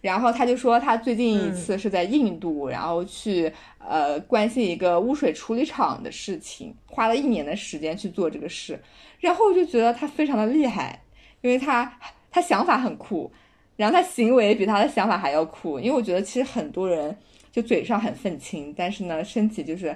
[0.03, 8.79] 然后他就说他最近一次是在印度，然后去呃关心一个污水处理厂的事情，花了一年的时间去做这个事，
[9.21, 11.03] 然后我就觉得他非常的厉害，
[11.41, 11.99] 因为他。
[12.35, 13.31] 他想法很酷，
[13.77, 15.79] 然后他行为比他的想法还要酷。
[15.79, 17.15] 因为我觉得其实很多人
[17.51, 19.95] 就嘴上很愤青，但是呢，身体就是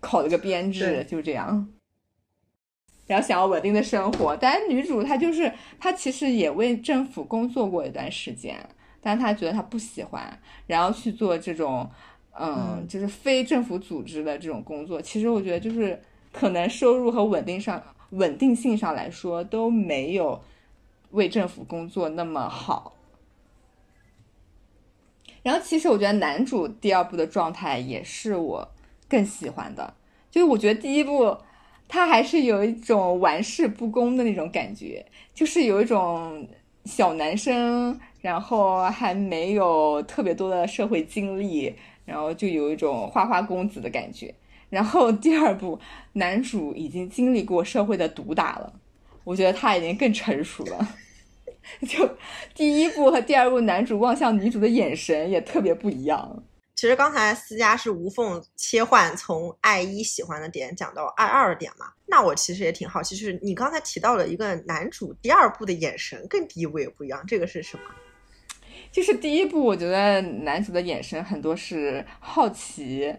[0.00, 1.68] 考了个编制，就这样。
[3.06, 8.56] 然后想要稳定的生活，但是女主她就是她其实也为政府工作过一段时间，
[9.04, 10.36] 但是她觉得他不喜欢，
[10.66, 11.88] 然后去做这种
[12.32, 15.00] 嗯，就是非政府组织的这种工作。
[15.00, 20.42] 其实我觉得就是可能收入和稳定上稳定性上来说都没有。
[21.10, 22.96] 为政府工作那么好，
[25.44, 28.68] 然后其实我觉得男主第二部的状态也是我
[29.08, 29.94] 更喜欢的，
[30.28, 31.36] 就是我觉得第一部
[31.86, 36.48] 他还是有一种玩世不恭的那种感觉，就是有一种
[36.84, 44.34] 小男生，然后还没有特别多的社会经历，然后就有一种花花公子的感觉。
[44.70, 45.78] 然后第二部
[46.14, 48.72] 男主已经经历过社会的毒打了，
[49.22, 50.88] 我觉得他已经更成熟了。
[51.88, 52.06] 就
[52.54, 56.42] 第一部和第二部，男主望向女主的眼神也特别不一样。
[56.84, 61.86] 其实刚才思佳是无缝切换，从爱一喜欢的点讲到爱二的点嘛。
[62.04, 67.84] 那我其实也挺好奇，就是你刚才提到了一个男主第二部的眼神跟第一部也不一样，这个是什么？
[68.92, 73.10] 就是第一部，我觉得男主的眼神很多是好奇，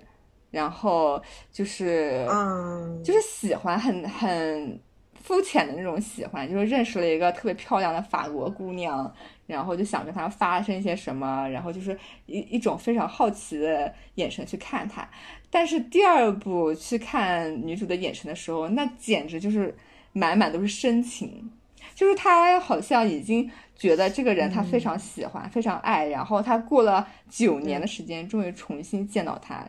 [0.51, 1.19] 然后
[1.51, 4.79] 就是嗯，就是喜欢，很很。
[5.23, 9.11] 肤浅的那种喜欢，就是认识了一个特别漂亮的法国姑娘，
[9.47, 15.07] 然后就想跟他发生一些什么，然后就是一一种非常好奇的眼神去看他。
[15.49, 19.75] 但是第二部去看女主的眼神的时候，那简直就是
[20.13, 21.51] 满满都是深情，
[21.93, 29.65] 就是他好像已经觉得这个人他非常喜欢，非常爱，然后他过了九年的时间，终于重新见到他，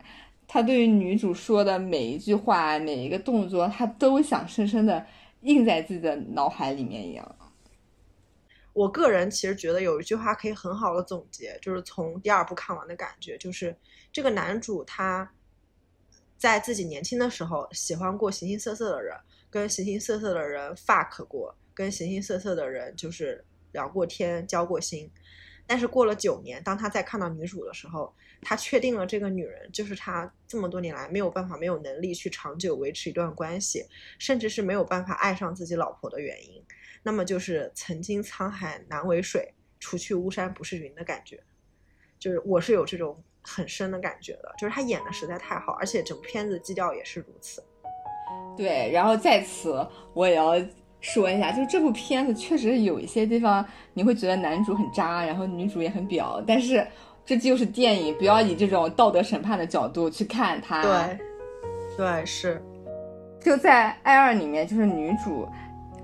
[0.48, 5.04] 他对于女主说的每一句话、每一个动作，他都想深深的。
[5.42, 7.24] 印在自己的脑海里面一样。
[8.76, 13.74] 我个人其实觉得有一句话可以很好的总结，就是从第二部看完的感觉，就是
[14.12, 15.32] 这个男主他
[16.36, 19.16] 在自己年轻的时候喜欢过形形色色的人，
[19.48, 25.10] 跟形形色色的人 fuck 过，跟形形色色的人就是聊过天、交过心。
[25.66, 33.86] 但是过了九年，当他再看到女主的时候，他确定了这个女人就是他这么多年来没有办法、没有能力去长久维持一段关系，
[34.18, 36.62] 甚至是没有办法爱上自己老婆的原因。
[37.06, 41.40] 那么就是曾经沧海难为水，除去巫山不是云的感觉。
[42.18, 47.62] 就是我是有这种很深的感觉的，就是他演的实在太好，而且整部片子基调也是如此。
[48.56, 50.54] 对，然后在此我也要。
[51.02, 56.84] 说一下，就是这部片子确实有一些地方你会觉得男主很渣，然后女主也很婊，但是
[57.24, 60.82] 这就是电影，不要以这种道德审判的角度去看它。
[60.82, 61.18] 对，
[61.96, 62.60] 对，是。
[63.40, 65.46] 就在《爱二》里面，就是女主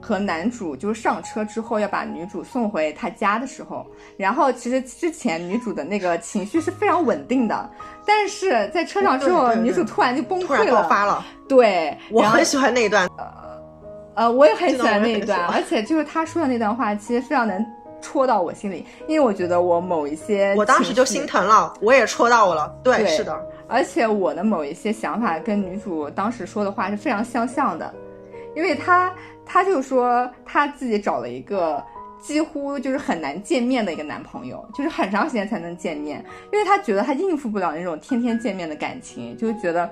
[0.02, 3.86] 和男主就是上车之后要把女主送回他家的时候，
[4.16, 7.70] 然后其实之前女主的那个情绪是非常稳定的，
[8.04, 11.24] 但是在车上之后，女主突然就崩溃了，爆发了。
[11.48, 13.08] 对，我很喜欢那一段。
[14.14, 17.64] 呃，我也很喜欢那一段，而且就是他说的那段话，其实非常能
[18.02, 22.74] 戳到我心里，因为我觉得我某一些，我当时就心疼了，我也戳到我了。
[22.82, 23.34] 对，是的，
[23.68, 27.90] 而且我的某一些想法跟女主当时说的话是非常相像的，
[28.54, 29.10] 因为她，
[29.44, 31.82] 她就说她自己找了一个
[32.20, 39.90] 几乎就是很难见面的一个男朋友，就是很长时间才能见面，因为她觉得她应付不了那种天天见面的感情，就觉得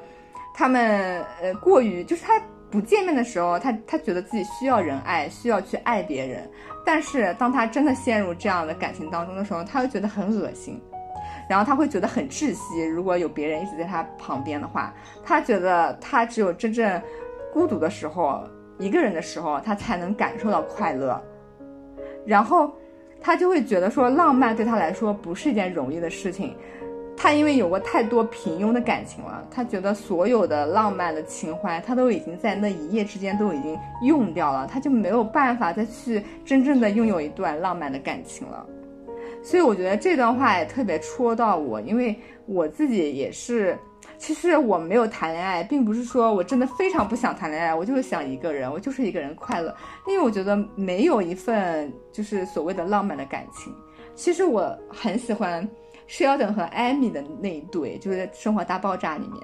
[0.54, 2.40] 他们呃过于就是她。
[2.70, 6.48] 不见面的时候，他他觉得自己需要人爱，需要去爱别人。
[6.86, 10.80] 但是当他真的陷入这样的感情当中的时候，他会觉得很恶心，
[11.48, 12.84] 然后他会觉得很窒息。
[12.84, 17.02] 如果有别人一直在他旁边的话，他觉得他只有真正
[17.52, 18.44] 孤独的时候，
[18.80, 21.22] 一个人的时候，他才能感受到快乐。
[22.26, 22.72] 然后
[23.20, 26.56] 他就会觉得说，浪漫对他来说不是一件容易的事情。
[27.16, 38.66] 他因为有过太多平庸的感情了，他觉得所有的浪漫的情怀，他都已经在那一夜之间都已经用掉了，他就没有办法再去真正的拥有一段浪漫的感情了。
[39.42, 43.76] 所以我觉得这段话也特别戳到我，因为我自己也是，
[44.20, 49.74] 其实我没有谈恋爱，并不是说我真的非常不想谈恋爱，我就是想一个人，我就是一个人快乐，
[50.06, 53.74] 因为我觉得没有一份就是所谓的浪漫的感情。
[54.14, 55.68] 其实我很喜欢。
[56.08, 59.40] Sheldon 和 Amy 的那一对，就是《生活大爆炸》里面，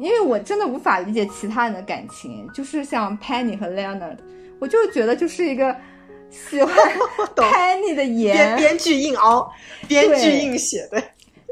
[0.00, 4.16] 因为我真的无法理解其他人的感情，就是像 Penny 和 Leonard，
[4.58, 5.72] 我就觉得就是一个
[6.28, 6.74] 喜欢
[7.36, 9.48] Penny 的颜，编剧硬熬，
[9.86, 11.00] 编剧硬写，对，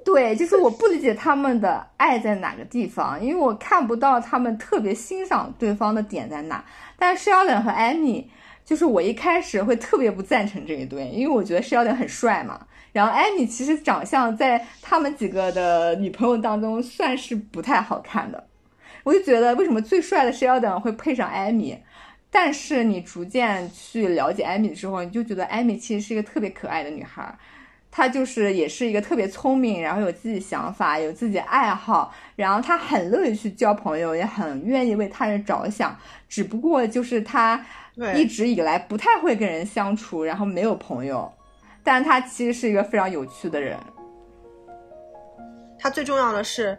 [0.05, 6.65] 对，就是我不理解他们的爱在哪个地方，因为我看不到他们特别欣赏对方的点在哪。
[6.99, 8.27] 但是 Sheldon 和 Amy，
[8.65, 12.67] 就是我一开始会特别不赞成这一对，因为我觉得 Sheldon 很帅嘛。
[12.93, 18.49] 然后艾米其实长相在他们几个的女朋友当中算是不太好看的，
[19.05, 21.79] 我就觉得为什么最帅的 Sheldon 会配上艾米？
[22.33, 27.37] 但是你逐渐去了解艾米之后，你就觉得艾米其实是一个特别可爱的女孩，
[27.91, 35.99] 她就是也是一个特别聪明，然后有自己想法，有自己爱好，然后他很乐意去交朋友，也很愿意为他人着想，
[36.29, 37.65] 只不过就是他
[38.15, 41.31] 一直以来不太会跟人相处，然后没有朋友。
[41.83, 43.77] 但他其实是一个非常有趣的人。
[45.79, 46.79] 他最重要的是，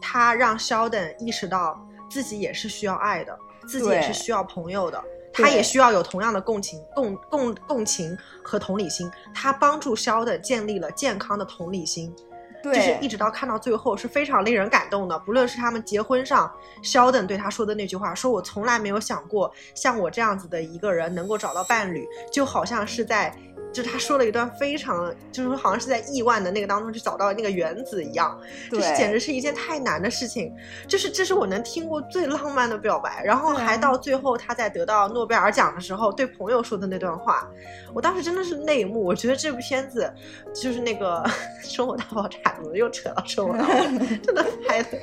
[0.00, 9.10] 他让肖等意识到自己也是需要爱的，自己也是需要朋友的，他也需要有同样的共情、共共共情和同理心。
[9.34, 12.14] 他帮助肖的建立了健康的同理心，
[12.62, 15.18] 就是一直到看到最后是非常令人感动的。
[15.20, 23.34] 不论是他们结婚上，肖恩对他说的那句话，说我从来没有想过像我这样子的一个人能够找到伴侣，就好像是在。
[23.72, 28.38] 就是他说了一段非常，就是好像是在亿万的那个当中去找到那个原子一样，
[28.70, 30.52] 就是简直是一件太难的事情。
[30.86, 37.48] 就是这是我能听过最浪漫的表白，然后还到最后他在得到诺贝尔奖的时候对朋友说的那段话，
[37.94, 39.02] 我当时真的是泪目。
[39.02, 40.12] 我觉得这部片子
[40.54, 41.22] 就是那个
[41.66, 43.88] 《生活大爆炸》，怎么又扯到生活大爆炸？
[44.22, 44.98] 真的拍的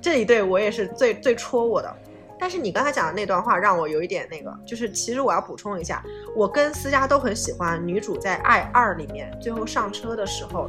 [0.00, 1.96] 这一对我也是最最戳我的。
[2.38, 6.02] 但是你刚才讲的那段话让我有一点那个，就是其实我要补充一下，
[6.34, 10.68] 我跟思佳都很喜欢女主在《爱二》里面最后上车的时候，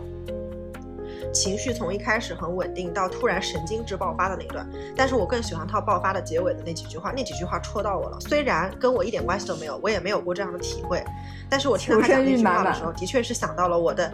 [1.34, 4.66] 情绪从一开始很稳定到突然神经质爆发的那段。
[4.96, 8.18] 但是我更喜欢她爆发的结尾的那几句话，那几句话戳到我了。
[8.22, 11.04] 虽然跟我一点关系都没有，我也没有过这样的体会，
[11.50, 14.12] 但是我听到她讲那句话的时候，的确是想到了我的，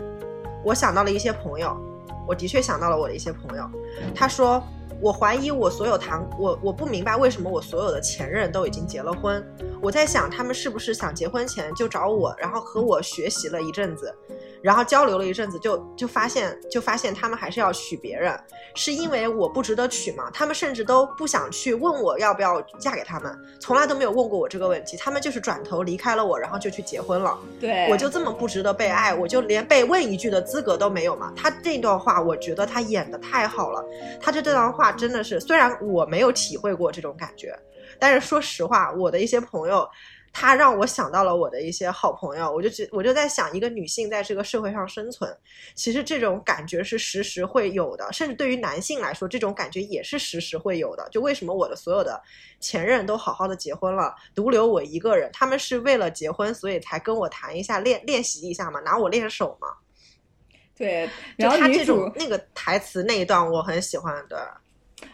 [0.63, 1.77] 我想到了一些朋友，
[2.27, 3.69] 我的确想到了我的一些朋友。
[4.15, 4.63] 他说。
[5.01, 9.43] 我怀疑我所有谈我我不明白为什么我所有的前任都已经结了婚，
[9.81, 14.15] 我在想他们是不是想结婚前就找我，然后和我学习了一阵子。
[14.61, 18.39] 然后交流了一阵子，就就发现，就发现他们还是要娶别人，
[18.75, 20.29] 是因为我不值得娶吗？
[20.31, 24.95] 他们甚至都不想去问我要不要嫁给他们，从来都没有问过我这个问题。
[24.95, 27.35] 他们就是转头离开了我，然后就去结婚了。
[27.59, 31.33] 对，我就这么不值得被爱，我就连被问一句的资格都没有吗？
[31.35, 33.83] 他这段话，我觉得他演的太好了。
[34.21, 37.57] 他这这段话真的是，虽然我没有体会过这种感觉，
[37.99, 39.89] 但是说实话，我的一些朋友。
[40.33, 45.29] 他让我想到了我的一些好朋友，我就觉我就在想，一个女性在这个社会上生存，
[45.75, 51.05] 其实这种感觉是时时会有的，甚至对于男性来说，这种感觉也是时时会有的。
[51.11, 52.17] 就为什么我的所有的
[52.61, 55.29] 前任都好好的结婚了，独留我一个人？
[55.33, 59.67] 他们是为了结婚，所以才跟我谈一下练练习一下嘛，拿我练手嘛。
[60.77, 64.49] 对，然后他这种那个台词那一段我很喜欢的。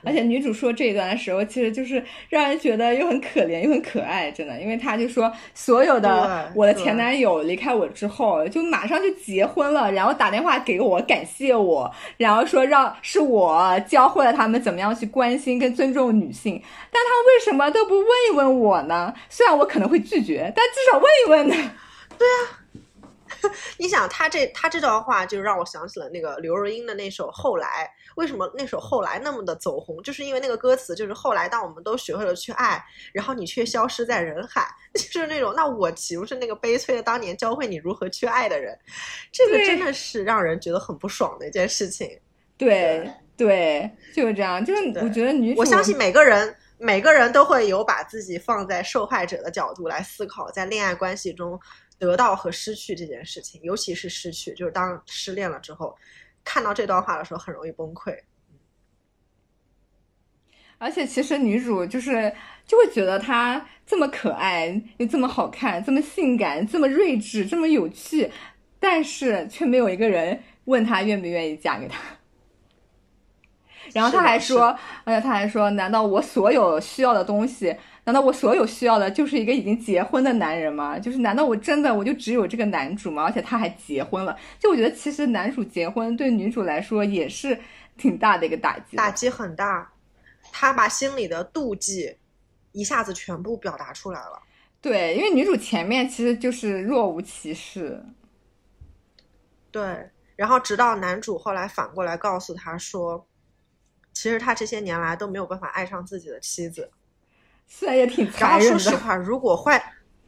[0.07, 19.13] 而且女主说这一段的时候，其实就是让人觉得又很可怜又很可爱，真的，因为她就说所有的我的前男友离开我之后，就马上就结婚了，然后打电话给我感谢我，然后说让是我教会了他们怎么样去关心跟尊重女性，但他为什么都不问一问我呢？
[19.29, 21.71] 虽然我可能会拒绝，但至少问一问呢。
[23.77, 30.01] 你想他这他这段话就让我想起了那个刘若英的那首《后来》，为什么那首《后来》那么的走红？
[30.03, 32.83] 就是因为那个歌词就是后来当我们都学会了去爱，
[33.13, 38.77] 然后你却消失在人海， 就是那种那我岂不是那个悲催的当年教会你如何去爱的人？
[39.31, 42.19] 这个真的是让人觉得很不爽的一件事情。
[42.57, 51.59] 对对，就是这样，就是我觉得女主，我相信每个人每个人都会有把自己放在受害者的角度来思考，在恋爱关系中
[51.99, 55.97] 得到和失去这件事情，尤其是失去，就是当失恋了之后，
[56.43, 58.17] 看到这段话的时候很容易崩溃。
[60.79, 62.31] 而且其实女主就是
[62.67, 68.31] 就会觉得她这么可爱，又这么好看，这么性感，这么睿智，这么有趣，
[68.79, 71.99] 但是却没有一个人问她愿不愿意嫁给他。
[73.91, 74.67] 然后她还说，
[75.03, 77.75] 而且她还说，难道我所有需要的东西，
[78.07, 80.97] 难道我所有需要的就是一个已经结婚的男人吗？
[80.97, 83.23] 就是难道我真的我就只有这个男主吗？
[83.23, 87.59] 而且他还结婚了，就我觉得其实男主结婚对女主来说也是
[87.97, 88.95] 挺大的一个打击。
[88.95, 89.91] 打击很大，
[90.53, 92.15] 他把心里的妒忌
[92.71, 94.41] 一下子全部表达出来了。
[94.79, 98.01] 对，因为女主前面其实就是若无其事。
[99.69, 103.27] 对，然后直到男主后来反过来告诉他说，
[104.13, 106.89] 其实他这些年来都没有办法爱上自己的妻子。
[107.67, 109.81] 虽然也挺然残忍的，后说实话，如果换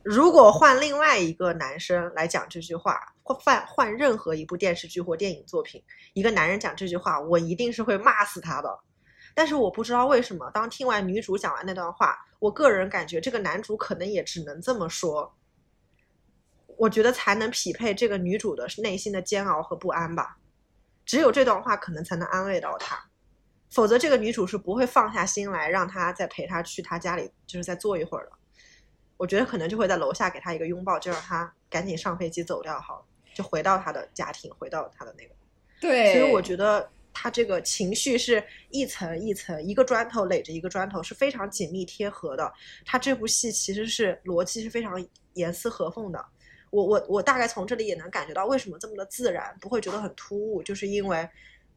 [0.03, 5.83] 如果换另外一个男生来讲这句话，或换换任何一部电视剧或电影作品，
[6.13, 8.79] 一个男人讲这句话，我一定是会骂死他的。
[9.33, 15.33] 但是我不知道为什么，当听完女主讲完那段话，我个人感觉这个男主可能也只能这么说。
[16.77, 20.37] 我觉得才能匹配这个女主的内心的煎熬和不安吧。
[21.05, 23.08] 只有这段话可能才能安慰到她，
[23.69, 28.31] 否则这个女主是不会放下心来让他再陪她去她家里，就是再坐一会儿的。
[29.17, 35.31] 我觉得可能就会在楼下给她一个拥抱，就让她赶紧上飞机走掉好了，就回到她的家庭，回到她的那个。
[35.79, 42.51] 对，所以我觉得她这个情绪是一层一层，一个砖头垒着一个砖头，是非常紧密贴合的。
[42.85, 46.25] 她这部戏其实是逻辑是非常严丝合缝的。
[46.71, 51.27] 我我我大概从这里也能感觉到为什么这么的自然，不会觉得很突兀，就是因为，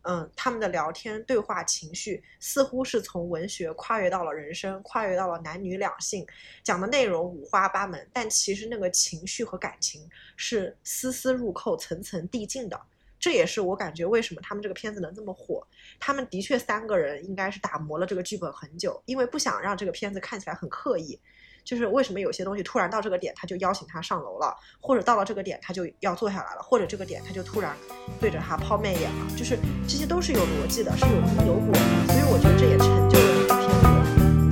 [0.03, 6.26] 嗯，他们的聊天对话情绪似乎是从文学跨越到了人生，跨越到了男女两性，
[6.62, 12.80] 讲的内容五花八门，但其实那个情绪和感情是丝丝入扣、层层递进的。
[13.18, 15.64] 这也是我感觉为什么他们这个片子能这么火。
[16.00, 21.16] 他们的确三个人应该是打磨了这个剧本很久，因为不想让这个片子看起来很刻意。
[21.65, 27.77] 就是为什么有些东西突然到这个点他就邀请他上楼了，或者到了这个点他就要坐下来了，或者这个点他就突然
[28.21, 31.81] 对着他抛媚眼了，就是这些都是有逻辑的，是有因有果的。
[32.13, 33.87] 所以我觉得这也成就了这个片子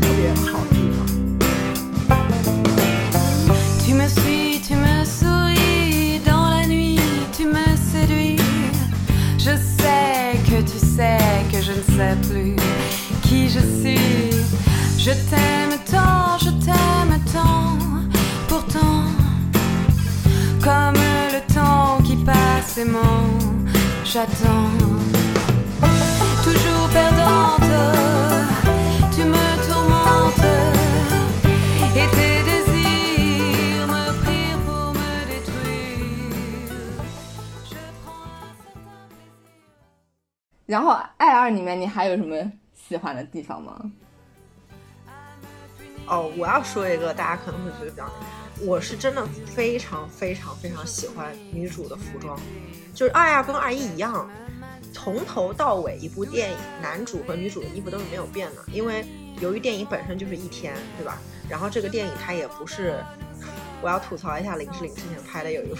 [0.01, 0.99] 特别好的地方。
[3.85, 7.01] Tu me suis, tu me souris, dans la nuit
[7.33, 8.39] tu me séduis.
[9.37, 11.19] Je sais que tu sais
[11.51, 12.57] que je ne sais plus
[13.23, 13.99] qui je suis.
[14.97, 15.70] Je t'aime
[22.71, 23.39] qui passe aimant,
[24.05, 24.71] j'attends.
[26.43, 27.71] Toujours perdante,
[29.13, 30.51] tu me tourmentes.
[31.97, 36.35] Et tes désirs me prirent pour me détruire.
[37.65, 39.67] Je prends un certain plaisir.
[40.67, 42.37] 然后《爱二》里面你还有什么
[42.75, 43.75] 喜欢的地方吗？
[46.07, 48.05] 哦，我要说一个，大家可能会觉得比较，
[48.63, 52.39] 我是真的非常非常非常喜欢女主的服装，
[52.95, 54.29] 就是二二跟二一一样，
[54.93, 59.05] 从头到尾一部电影，男主和女主的衣服都是没有变的，因为
[59.41, 61.19] 由于电影本身就是一天，对吧？
[61.49, 63.03] 然后这个电影它也不是，
[63.83, 65.79] 我要吐槽一下林志玲之前拍的有一部，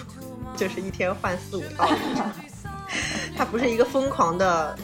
[0.57, 1.87] 就是一天换四五套
[3.37, 4.77] 它不是一个疯狂的，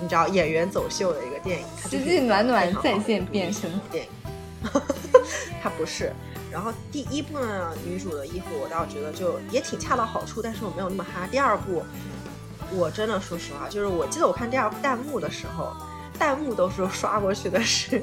[0.00, 4.10] 你知道演员走秀的一个电影，它就是暖暖在线变身电影。
[5.60, 6.12] 它不是，
[6.52, 11.26] 然后第一部呢，女主的衣服我倒觉得就也挺恰到好处，但是我没有那么哈。
[11.30, 11.82] 第二部，
[12.70, 15.74] 我真的说实话，就是我记得我看第二弹幕的时候，
[16.22, 18.00] 弹幕都是刷过去的是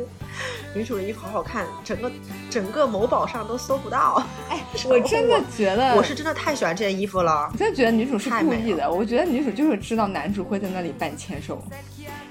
[0.76, 2.12] 女主的衣服好好看，整个
[2.50, 4.22] 整个某宝上都搜不到。
[4.50, 7.58] 哎， 我真的觉得我是真的太喜欢这件衣服了我。
[7.58, 11.64] 真的觉得女主是故意的，我觉得女主就是知道男主会在那里办签售，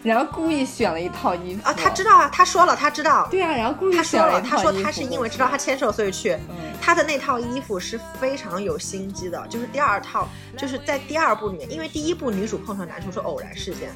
[0.02, 6.32] 然后故意选了一套衣服啊，他知道啊，他说了，他知道，对啊，然后故意他说了，选了一套他说他是因为知道他签售所以去。
[6.32, 10.26] 嗯他的那套衣服是非常有心机的，就是第二套，
[10.56, 13.90] 就是在第二部里面，因为第一部女主碰上男主是偶然事件，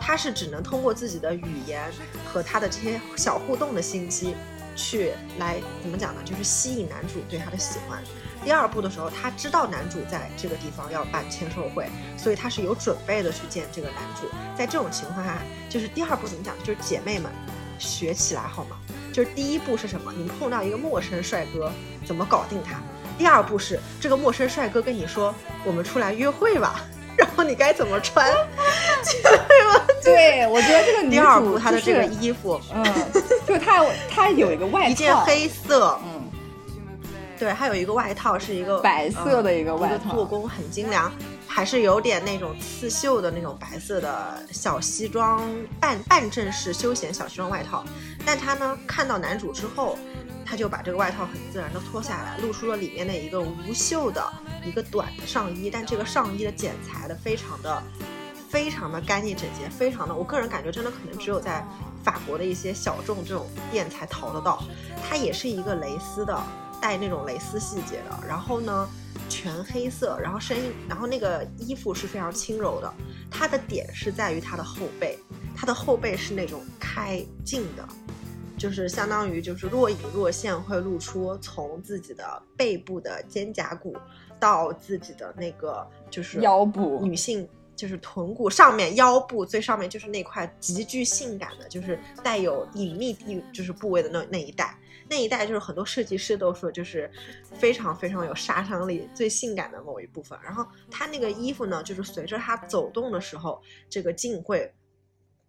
[0.00, 1.90] 她是只能通过自己的语言
[2.24, 4.34] 和她的这些小互动的心机，
[4.74, 6.20] 去来怎么讲呢？
[6.24, 8.02] 就是吸引男主对她的喜欢。
[8.44, 14.28] 第二部的时候，她知道男主在这个地方要办签售会，所以她是有准备的去见这个男主。
[14.56, 15.38] 在这种情况下，
[15.68, 16.54] 就是第二部怎么讲？
[16.60, 17.30] 就是姐妹们
[17.78, 18.76] 学起来好吗？
[19.12, 20.12] 就是第一步是什么？
[20.16, 21.72] 你碰到一个陌生帅哥，
[22.06, 22.80] 怎么搞定他？
[23.18, 25.34] 第二步是这个陌生帅哥跟你说，
[25.64, 26.82] 我们出来约会吧，
[27.16, 28.32] 然后你该怎么穿？
[29.02, 32.84] 姐妹们对，我觉得这个女主她的这个衣服，嗯，
[33.46, 36.22] 就是她她有一个外套，一件黑色，嗯，
[37.38, 41.12] 对，还有一个外套是一个白色的一个外套做工很精良，
[41.46, 45.48] 还是有点那种刺绣的那种白色的小西装，
[45.78, 47.84] 半半正式休闲小西装外套。
[48.24, 49.96] 但她呢，看到男主之后，
[50.44, 54.22] 她就把这个外套很自然的脱下来，露出了里面的一个无袖的
[54.64, 57.82] 一个短的上衣，但这个上衣的剪裁的非常的。
[58.48, 61.62] 非常的干净整洁，非常的，我个人感觉真的可能只有在
[62.02, 64.64] 法国的一些小众这种店才淘得到。
[65.06, 66.42] 它也是一个蕾丝的，
[66.80, 68.26] 带那种蕾丝细节的。
[68.26, 68.88] 然后呢，
[69.28, 70.56] 全黑色，然后身，
[70.88, 72.92] 然后那个衣服是非常轻柔的。
[73.30, 75.18] 它的点是在于它的后背，
[75.54, 77.86] 它的后背是那种开襟的，
[78.56, 83.94] 就是相当于就是若隐若现，会露出从自己的背部的肩胛骨
[84.40, 87.46] 到自己的那个就是腰部女性。
[87.78, 94.76] 就是臀骨上面、腰部最上面就是那块极具性感的，就是带有隐秘地就是部位的那那一带，
[95.08, 97.08] 那一带就是很多设计师都说就是
[97.54, 100.36] 非常非常有杀伤力、最性感的某一部分。
[100.42, 104.74] 然后他那个衣服呢，就是随着他走动的时候，这个镜会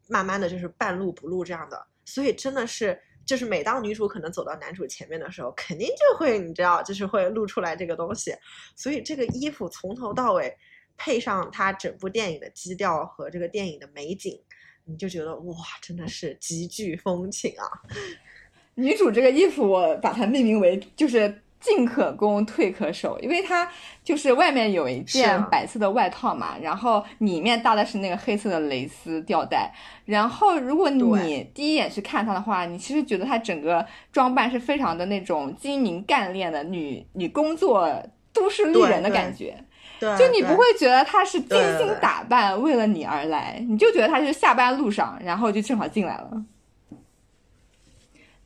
[0.08, 2.98] 慢慢的就是半露不露这样的，所以真的是。
[3.26, 8.34] 就是每当女主可能走到男主前面的时候，肯定就会你知道，就是会露出来这个东西。
[8.76, 10.58] 所以这个衣服从头到尾。
[11.00, 14.40] 配上它整部电影的基调和这个电影的美景，
[14.84, 17.66] 你就觉得哇，真的是极具风情啊！
[18.76, 23.70] 女主这个衣服，我把它命名为就是进可攻，退可守，因为它
[24.04, 29.74] 就是外面有一件白色的外套嘛，然后里面搭的是那个黑色的蕾丝吊带。
[30.06, 39.62] 然后如果你第一眼去看它的话，你其实觉得它整个装扮是非常的那种精明干练的女女工作都市丽人的感觉。
[40.00, 46.46] 对，就你不会觉得他是精心打扮为了你而来，你就觉得他是下班路上，然后就正好进来了。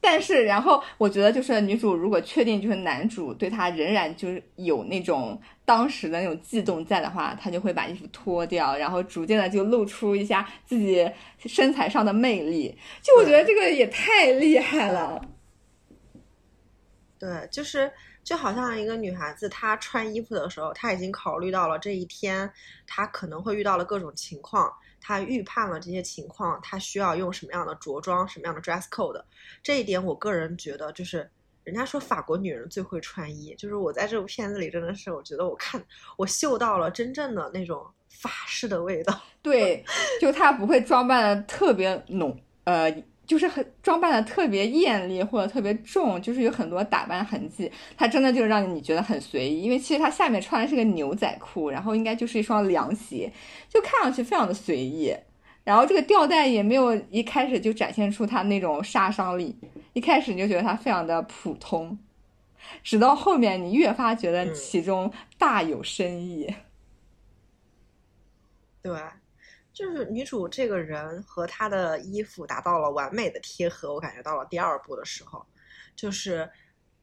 [0.06, 11.10] 但是，然后我觉得就是女主如果确定就是男主对她仍然就是有那种当时的那种悸动在的话，她就会把衣服脱掉，然后逐渐的就露出一下自己
[11.46, 12.78] 身材上的魅力。
[13.02, 15.22] 就我觉得这个也太厉害了。
[17.18, 17.90] 对，就是
[18.24, 22.52] 就好像一个女孩子，她穿衣服的时候，她已经考虑到了这一天
[22.88, 24.72] 她可能会遇到了各种情况，
[25.02, 29.24] 她预判了这些情况，她需要用什么样的着装，什么样的 dress code。
[29.62, 31.30] 这一点，我个人觉得就是。
[31.66, 35.82] 人家说法国女人最会穿衣，就是我在这部片子里真的是，我觉得我看
[36.18, 39.18] 我嗅到了真正的那种法式的味道。
[39.42, 39.82] 对，
[40.20, 42.92] 就她不会装扮的特别浓，呃，
[43.26, 47.72] 就是很装扮的特别艳丽或者特别重，就是有很多打扮痕迹。
[47.98, 53.32] 它真的就让你觉得很随意，因为其实它下面穿的是个牛仔裤，然后应该就是一双凉鞋，
[53.70, 55.16] 就看上去非常的随意。
[55.64, 59.56] 然后这个吊带也没有一开始就展现出它那种杀伤力，
[59.94, 61.98] 一开始你就觉得它非常的普通，
[62.84, 66.54] 直到后面你越发觉得嗯其中大有深意。
[68.82, 69.00] 对，
[69.74, 73.94] 就是女主这个人和她的衣服达到了完美的贴合。
[73.94, 75.46] 我感觉到了第二部的时候，
[75.96, 76.50] 就是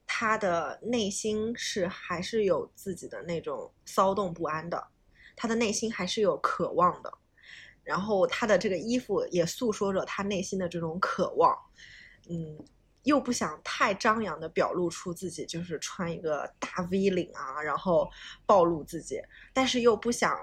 [0.07, 4.87] 她的内心是还是有自己的那种骚动不安的，
[5.35, 7.12] 她的内心还是有渴望的。
[7.83, 11.59] 然后她的这个衣服也诉说着她内心的这种渴望，
[12.29, 12.64] 嗯，
[13.03, 18.09] 又不想太张扬的表露出自己就是穿一个大 V 领啊，然后
[18.47, 19.21] 暴露自己，
[19.53, 20.39] 但是又不想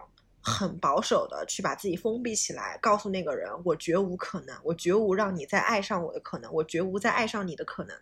[0.48, 7.96] 很保守的去把自己封闭起来，告诉那个人我绝无可能，我绝无让你再爱上我的可能，我绝无再爱上你的可能。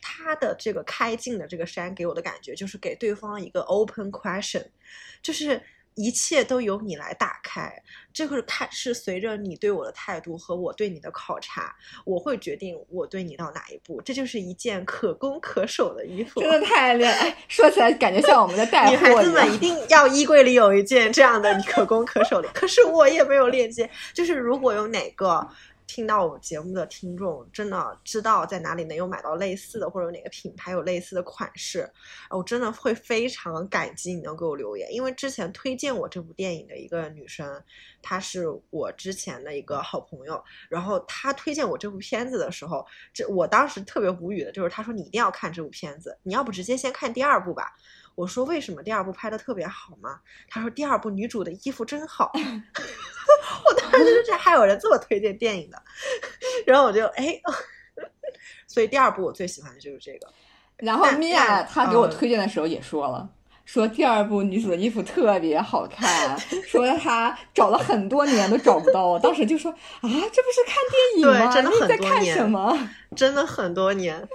[0.00, 4.64] 他的这个开镜的这个山给我的感觉就是给对方一个 open question，
[5.22, 5.62] 就是。
[5.94, 7.70] 一切都由你来打开，
[8.12, 11.74] 这个看是随着你对我的态度和我对你的考察，
[12.04, 14.00] 我会决定我对你到哪一步。
[14.02, 17.36] 这就是一件可攻可守的衣服，真的太厉害！
[17.48, 22.48] 说起来感觉像我们的带货 女孩子们一定要衣柜里有一件这样的可攻可守的。
[22.54, 25.46] 可是我也没有链接，就是如果有哪个。
[25.92, 31.86] 听到我节目的听众真的知道在哪里能有买到类似的，或者哪个品牌有类似的款式，
[32.30, 34.90] 我真的会非常感激你能给我留言。
[34.90, 37.62] 因为之前推荐我这部电影的一个女生，
[38.00, 47.70] 她是我之前的一个好朋友，然后她推荐我这部片子的时候，这我当时特别无语的就是她说你一定要看这部片子，你要不直接先看第二部吧。
[48.14, 50.20] 我说为什么第二部拍的特别好吗？
[50.48, 52.30] 他说第二部女主的衣服真好。
[53.64, 55.82] 我当时就这还有人这么推荐电影的，
[56.66, 57.40] 然后我就哎，
[58.66, 60.28] 所以第二部我最喜欢的就是这个。
[60.76, 63.28] 然后米娅她给我推荐的时候也说了，
[63.64, 66.36] 说第二部女主的衣服特别好看，
[66.66, 69.06] 说她找了很多年都找不到。
[69.06, 71.52] 我当时就说啊，这不是看电影吗？
[71.54, 72.36] 真的很多年。
[72.36, 72.88] 什么？
[73.14, 74.28] 真的很多年。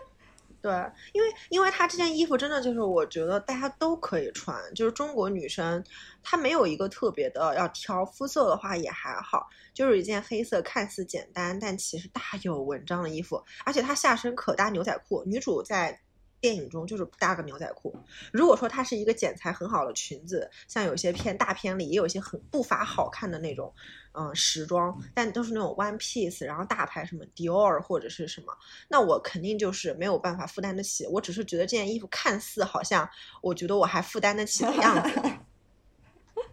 [0.61, 0.71] 对，
[1.13, 5.83] 因为因为她这件衣服真的就是我觉得大家都可以穿，就是中国女生
[6.21, 15.99] 她没有一个特别的要挑，肤色的话也还好，就是一件黑色看似简单但其实大有文章的衣服，而且她下身可搭牛仔裤，女主在。
[16.39, 17.97] 电影中就是搭个牛仔裤。
[18.31, 23.73] 如果说它是一个剪裁很好的裙子，像有些片大片里也有一些很不乏好看的那种，
[24.17, 28.57] 嗯，时装，但都是那种 one piece，然后大牌什么 Dior 或者是什么，
[28.89, 31.05] 那我肯定就是没有办法负担得起。
[31.07, 33.07] 我只是觉得这件衣服看似好像，
[33.41, 35.21] 我觉得我还负担得起的样子。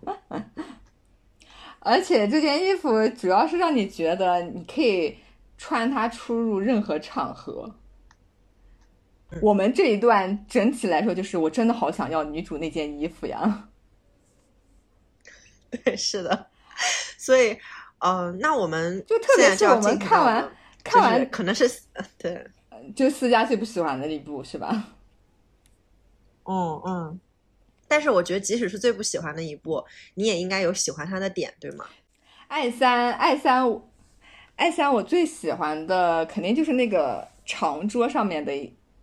[1.81, 5.17] 而且这件衣服主要是让你觉得你可以
[5.59, 7.75] 穿它出入任何场合。
[9.43, 13.69] 我们这一段整体来说，就是我真的好想要女主那件衣服呀。
[15.85, 16.47] 对，是的，
[17.25, 17.57] 所以，
[17.99, 20.51] 呃，那我们就特别是我们看完
[20.83, 21.71] 看完，可能是
[22.19, 22.47] 对，
[22.95, 24.91] 就思佳最不喜欢的一部是吧？
[26.45, 27.21] 嗯嗯，
[27.89, 29.83] 但是我觉得，即使是最不喜欢的一部，
[30.15, 31.87] 你也应该有喜欢它的点，对吗？
[32.49, 33.65] 爱三爱三
[34.57, 38.53] 爱三，我最喜欢的肯定就是那个长桌上面的。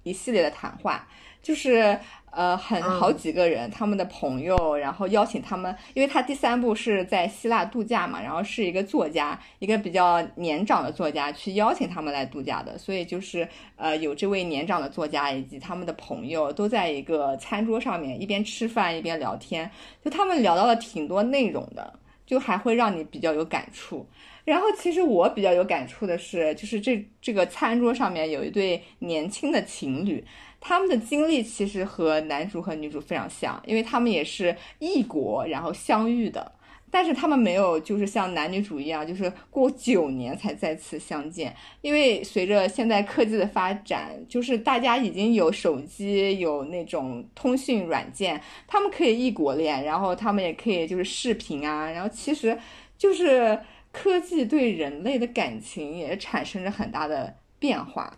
[0.04, 1.08] 一系列的谈话，
[1.42, 1.98] 就是
[2.32, 19.70] 呃，很好几个人，他们的朋友，然后邀请他们，因为他第三部是在希腊度假嘛，然后是一个作家，一个比较年长的作家去邀请他们来度假的，所以就是呃，有这位年长的作家以及他们的朋友都在一个餐桌上面一边吃饭一边聊天，
[20.04, 24.08] 就他们聊到了挺多内容的，就还会让你比较有感触。
[24.44, 30.26] 然后，其实我比较有感触的是，就是这这个餐桌上面有一对年轻的情侣，
[30.62, 36.50] 他们的经历其实和男主和女主非常像，因为他们也是异国然后相遇的，
[36.90, 52.58] 但是他们没有就是像男女主一样，就是过九年才再次相见，因为随着现在科技的发展，就是大家已经有手机，有那种通讯软件，他们可以异国恋，然后他们也可以就是视频啊，然后其实
[52.98, 53.60] 就是。
[53.94, 58.18] 科技对人类的感情也产生着很大的变化。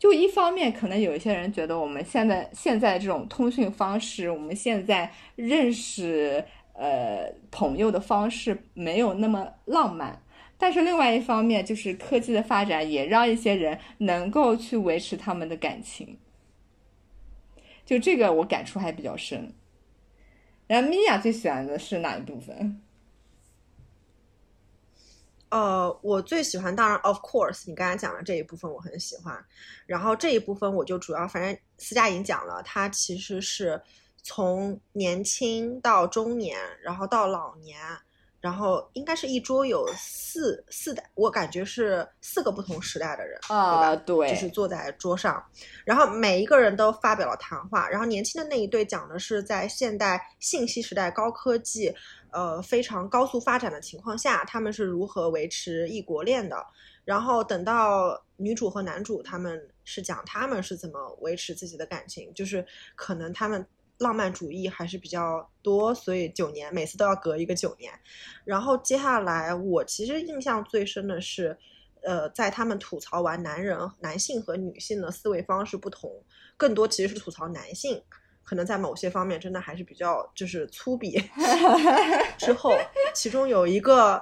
[0.00, 6.42] 就一方面，可能有一些人觉得我们现在现在这种通讯方式，我们现在认识
[6.72, 10.18] 呃朋友的方式没有那么浪漫。
[10.56, 16.16] 但是另外一方面，就是科技的发展也让一些人能够去维持他们的感情。
[17.84, 19.52] 就这个我感触还比较深。
[20.66, 22.80] 然后米娅最喜欢的是哪一部分？
[25.50, 29.36] 呃，我最喜欢，当然，of course，你刚才讲的这一部分我很喜欢。
[29.84, 33.82] 然后这一部分我就主要，反正思佳已经讲了，它其实是
[34.22, 37.80] 从年轻到中年，然后到老年，
[38.40, 43.96] 然后应该是一桌有四四代，我感觉是四个不同时代的人，对吧？
[43.96, 45.44] 对，就是坐在桌上，
[45.84, 47.88] 然后每一个人都发表了谈话。
[47.88, 51.92] 然后年轻的那一对讲的是在现代信息时代、高科技。
[52.32, 56.64] 呃，非常高速发展的情况下，他们是如何维持异国恋的？
[57.04, 62.64] 然后等到女主和男主，他们是讲他们是怎么维持自己的感情，就是
[62.94, 63.66] 可能他们
[63.98, 67.92] 浪漫主义还是比较多，所以九年每次都要隔一个九年。
[68.44, 71.58] 然后接下来，我其实印象最深的是，
[72.02, 76.22] 呃，在他们吐槽完男人、男性和女性的思维方式不同，
[76.56, 78.02] 更多其实是吐槽男性。
[78.50, 81.24] 可能在某些方面真的还是比较就是粗鄙。
[82.36, 82.76] 之后，
[83.14, 84.20] 其中有一个，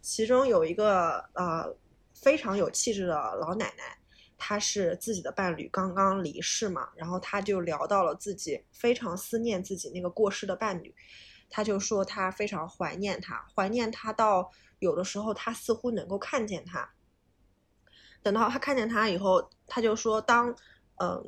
[0.00, 1.72] 其中有一个呃
[2.12, 3.96] 非常有气质的老奶奶，
[4.36, 10.92] 她是自己的伴侣刚刚离世嘛，然后她就聊到了自己非常思念自己那个过世的伴侣，
[11.48, 14.50] 她就说她非常怀念他，怀念他到
[14.80, 16.90] 有的时候她似乎能够看见他。
[18.20, 20.52] 等到她看见他以后，她就说当
[20.96, 21.22] 嗯。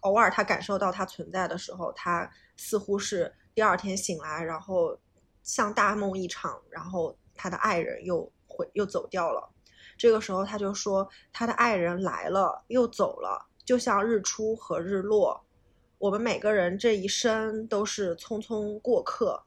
[0.00, 4.98] 偶尔他感受到他存在的时候，他似乎是第二天醒来，然后
[5.42, 9.48] 像大梦一场，然后他的爱人又回又走掉了。
[9.98, 15.44] 这个时候他就说，他的爱人来了又走了，就像日出和日落。
[15.98, 19.42] 我们每个人这一生都是匆匆过客。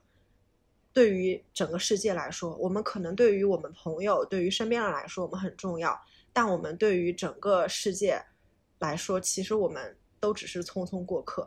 [0.93, 5.99] 对于整个世界来说，我们可能对于我们朋友、对于身边人来说我们很重要，
[6.31, 8.23] 但我们对于整个世界
[8.77, 9.97] 来说，其实我们。
[10.23, 11.45] 都只是匆匆过客，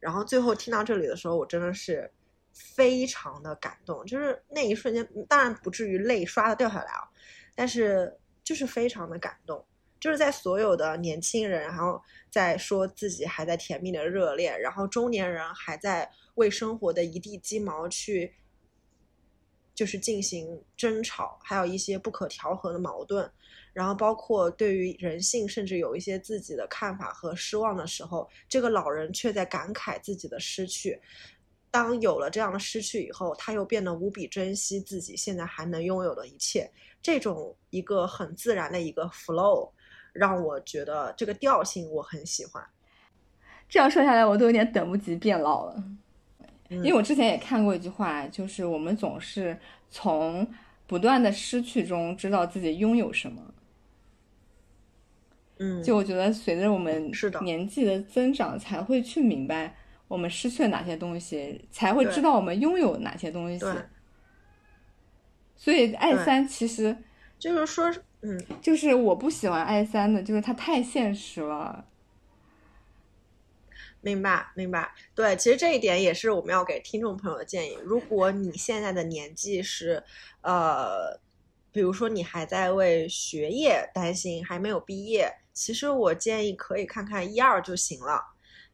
[0.00, 2.10] 然后最后听到这里的时候，我真的是
[2.54, 7.06] 非常的感动，就是那一瞬间，当然不至于泪刷的掉下来啊，
[7.54, 9.62] 但是就是非常的感动，
[10.00, 12.00] 就是在所有的年轻人，然后
[12.30, 18.36] 在说自己还在甜蜜的热恋，然后中年人还在为生活的一地鸡毛去，
[19.74, 23.30] 就是进行争吵，还有一些不可调和的矛盾。
[23.74, 30.98] 然后包括对于人性，甚至有一些自己的看法和失望的时候，这个老人却在感慨自己的失去。
[31.70, 36.70] 当有了这样的失去以后，他又变得无比珍惜自己现在还能拥有的一切。
[37.02, 39.70] 这种一个很自然的一个 flow，
[40.12, 42.64] 让我觉得这个调性我很喜欢。
[43.68, 45.84] 这样说下来，我都有点等不及变老了。
[46.68, 49.58] 因为我之前也看过一句话，就是我们总是
[49.90, 50.48] 从
[50.86, 53.42] 不断的失去中知道自己拥有什么。
[55.58, 59.76] 嗯，就我觉得，随着我们是的年纪的增长，才会去明白
[60.08, 63.64] 我们失去了哪些东西，才会知道我们拥有哪些东西。
[65.56, 66.96] 所以爱三其实
[67.38, 71.86] 就是说，嗯，就是我不喜欢爱三的，就是它太现实了。
[74.00, 74.92] 明白，明白。
[75.14, 77.78] 对，其实这一点也是我们要给听众朋友的建议。
[77.82, 80.02] 如果你现在的年纪是，
[80.42, 81.18] 呃，
[81.72, 85.32] 比如说你还在为学业担心，还没有毕业。
[85.54, 88.20] 其实我建议可以看看一二就行了，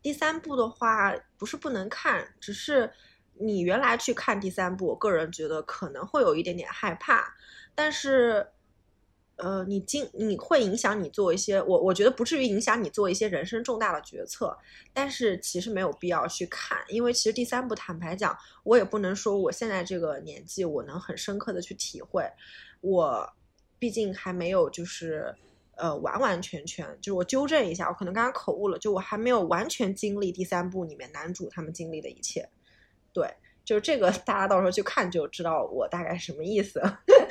[0.01, 2.91] 第三部的话不是不能看，只是
[3.35, 7.35] 你原来去看第三部，我个人觉得可能会有一点点害怕，
[7.75, 8.49] 但是，
[9.37, 14.57] 呃，你经你会影响你做一些，我我觉得不至于影响你做一些人生重大的决策，
[14.95, 22.27] 但是其实没有必要去看，因为其实第三部坦白讲，我也不能说我现在这个年纪我能很深刻的去体会，
[22.81, 23.31] 我
[23.79, 25.37] 毕竟还没有就是。
[25.81, 32.49] 呃，完完全全就是我纠正一下，我可能刚刚口误了，就我还没有完全经历第三部里面男主他们经历的一切。
[33.13, 33.29] 对，
[33.65, 36.81] 就是这个，大家到时候去看就知道我大概什么意思。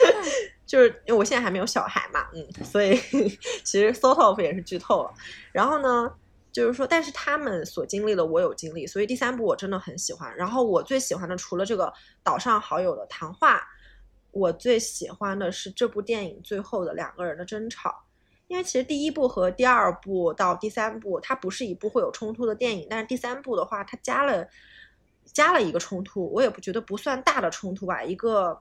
[0.65, 2.95] 就是因为我现在还没有小孩嘛，嗯，所以
[3.63, 5.13] 其实 sort of 也是剧透了。
[5.51, 6.11] 然后呢，
[6.51, 10.35] 就是说，但是他们所经历的我有经历，所以第三部我真的很喜欢。
[10.35, 11.93] 然后我最喜欢的除了这个
[12.23, 13.61] 岛上好友的谈话，
[14.31, 18.03] 我最喜欢的是这部电影最后的两个人的争吵。
[18.49, 24.47] 因为其实第一部和第二部到第三部，它不是一部会有冲突的电影，但是第三部的话，它加了
[25.23, 28.59] 加了一个冲突，我也不觉得不算大的冲突吧，一个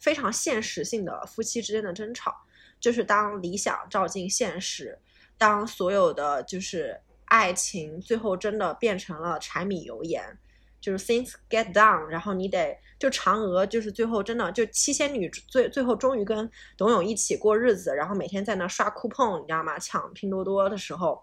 [0.00, 2.34] 非常现实性的夫妻之间的争吵，
[2.80, 4.98] 就是当理想照进现实，
[5.38, 10.36] 当所有的就是爱情最后真的变成了柴米油盐。
[10.80, 19.78] 就是 things get done，然后你得就嫦娥就是最后真的就七仙女最最后终于跟董永一起过日子，然后每天在那刷酷碰，你知道吗？
[19.78, 21.22] 抢拼多多的时候，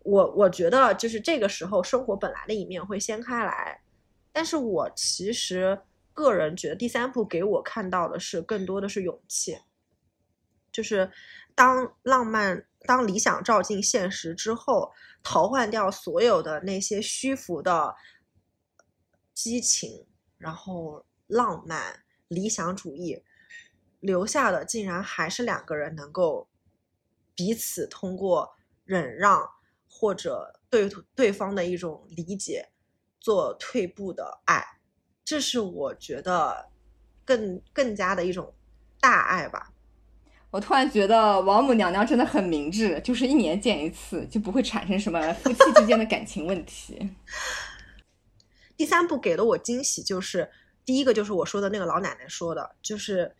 [0.00, 3.82] 我我觉得就是这个时候生活本来的一面会掀开来，
[4.32, 5.78] 但是我其实
[6.14, 9.58] 个人觉得第三部给我看到的是更多的是勇气，
[10.72, 11.10] 就是
[11.54, 14.90] 当浪漫当理想照进现实之后，
[15.22, 17.94] 淘换掉所有的那些虚浮的。
[19.36, 20.06] 激情，
[20.38, 23.22] 然后浪漫、理想主义，
[24.00, 26.48] 留下的竟然还是两个人能够
[27.34, 29.46] 彼此通过忍让
[29.86, 32.70] 或者对对方的一种理解
[33.20, 34.64] 做退步的爱，
[35.22, 36.70] 这是我觉得
[37.22, 38.54] 更更加的一种
[38.98, 39.74] 大爱吧。
[40.50, 47.10] 我突然觉得王母娘娘真的很明智，就是一年见一次，就不会产生什么夫妻之间的感情问题。
[48.76, 50.50] 第三部给了我惊喜，就是
[50.84, 53.34] 第一个就是我说的那个老奶奶说的，就是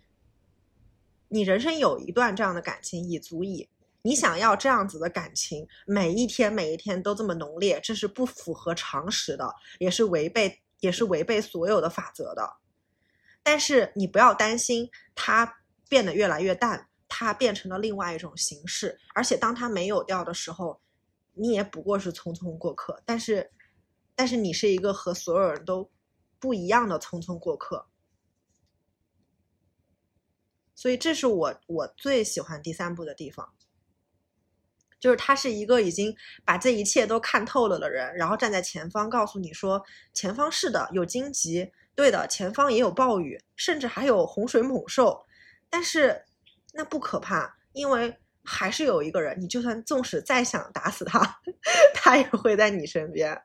[1.28, 3.68] 你人生有一段这样的感情已足矣，
[4.02, 12.56] 你想要这样子的感情，每一天每一天都这么浓烈，这是不符合常识的，也是违背也是违背所有的法则的。
[13.42, 15.58] 但是你不要担心它
[15.88, 20.80] 变得越来越淡，它变成了另外一种形式，而且当它没有掉的时候，
[21.34, 23.00] 你也不过是匆匆过客。
[23.04, 23.50] 但是，
[24.16, 25.88] 但是你是一个和所有人都
[26.40, 27.86] 不一样的匆匆过客。
[30.74, 33.54] 所以这是我我最喜欢第三部的地方，
[35.00, 36.14] 就是他是一个已经
[36.44, 45.24] 把这一切都看透了的人，然后站在前方告诉你说，前方是的有荆棘，对的，前方也有暴雨，甚至还有洪水猛兽，
[45.70, 46.24] 但是
[46.74, 48.14] 那不可怕，因为
[48.44, 51.40] 还是有一个人，你就算纵使再想打死他，
[51.94, 53.42] 他也会在你身边，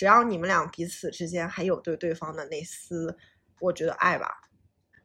[0.00, 3.14] 只要你们俩彼此之间还有对对方的那丝，
[3.60, 4.28] 我觉得爱吧。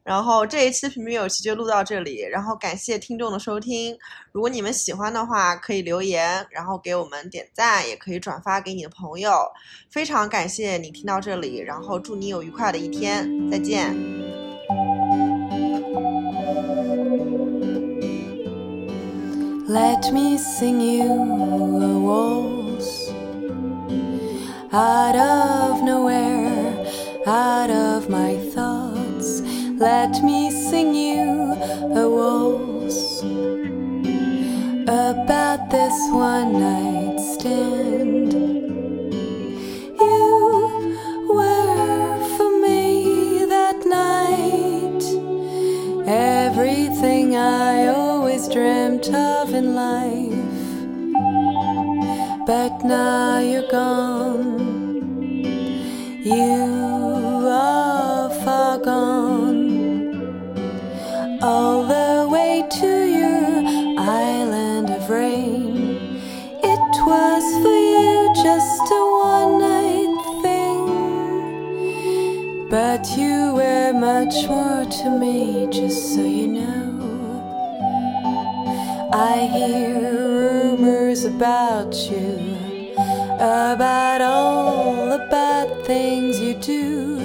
[0.06, 3.98] 然后这一期的平平有奇就录到这里，然后感谢听众的收听。
[4.32, 9.34] 如果你们喜欢的话，可以留言，然后给我们点赞，也可以转发给你的朋友。
[9.92, 13.94] 非常感谢你听到这里，然后祝你有愉快的一天，再见。
[19.68, 21.12] Let me sing you
[21.82, 22.55] a waltz
[24.72, 26.86] out of nowhere,
[27.26, 29.42] out of my thoughts.
[29.78, 31.54] Let me sing you
[32.02, 33.22] a waltz
[34.88, 38.34] about this one night stand.
[40.00, 40.98] You
[41.30, 45.04] were for me that night
[46.08, 50.35] everything I always dreamt of in life.
[52.46, 54.60] But now you're gone.
[56.24, 59.64] You are far gone.
[61.42, 62.88] All the way to
[63.20, 63.64] your
[63.98, 66.22] island of rain.
[66.62, 69.02] It was for you just a
[69.34, 70.86] one night thing.
[72.70, 76.94] But you were much more to me, just so you know.
[79.12, 80.35] I hear
[80.76, 82.96] rumors about you,
[83.36, 87.18] about all the bad things you do.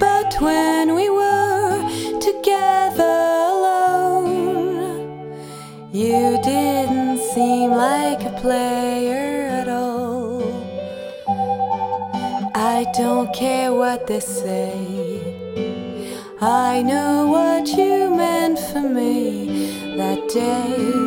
[0.00, 1.78] But when we were
[2.20, 3.16] together
[3.52, 4.66] alone,
[5.92, 10.42] you didn't seem like a player at all.
[12.54, 14.72] I don't care what they say.
[16.40, 21.05] I know what you meant for me that day.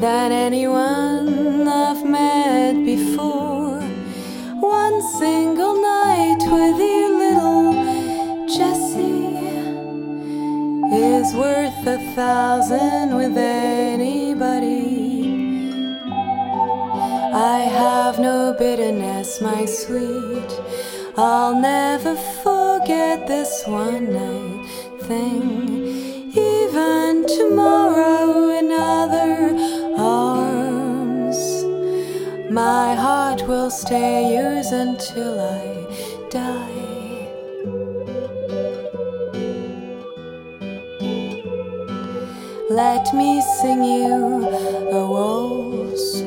[0.00, 2.39] Than anyone I've met
[12.20, 14.76] thousand with anybody.
[17.32, 20.52] I have no bitterness, my sweet.
[21.16, 22.14] I'll never
[22.44, 24.66] forget this one night
[25.08, 25.48] thing.
[26.36, 29.34] Even tomorrow in other
[29.96, 31.40] arms,
[32.50, 35.69] my heart will stay yours until I
[42.70, 46.22] Let me sing you a waltz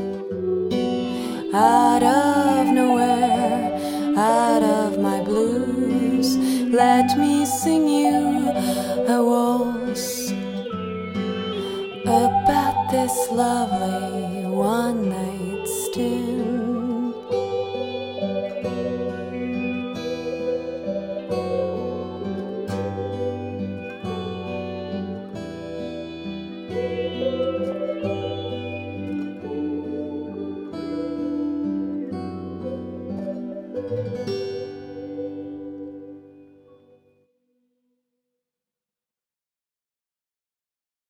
[1.53, 6.35] out of nowhere, out of my blues.
[6.67, 8.49] Let me sing you
[9.07, 10.31] a waltz
[12.03, 14.12] about this lovely.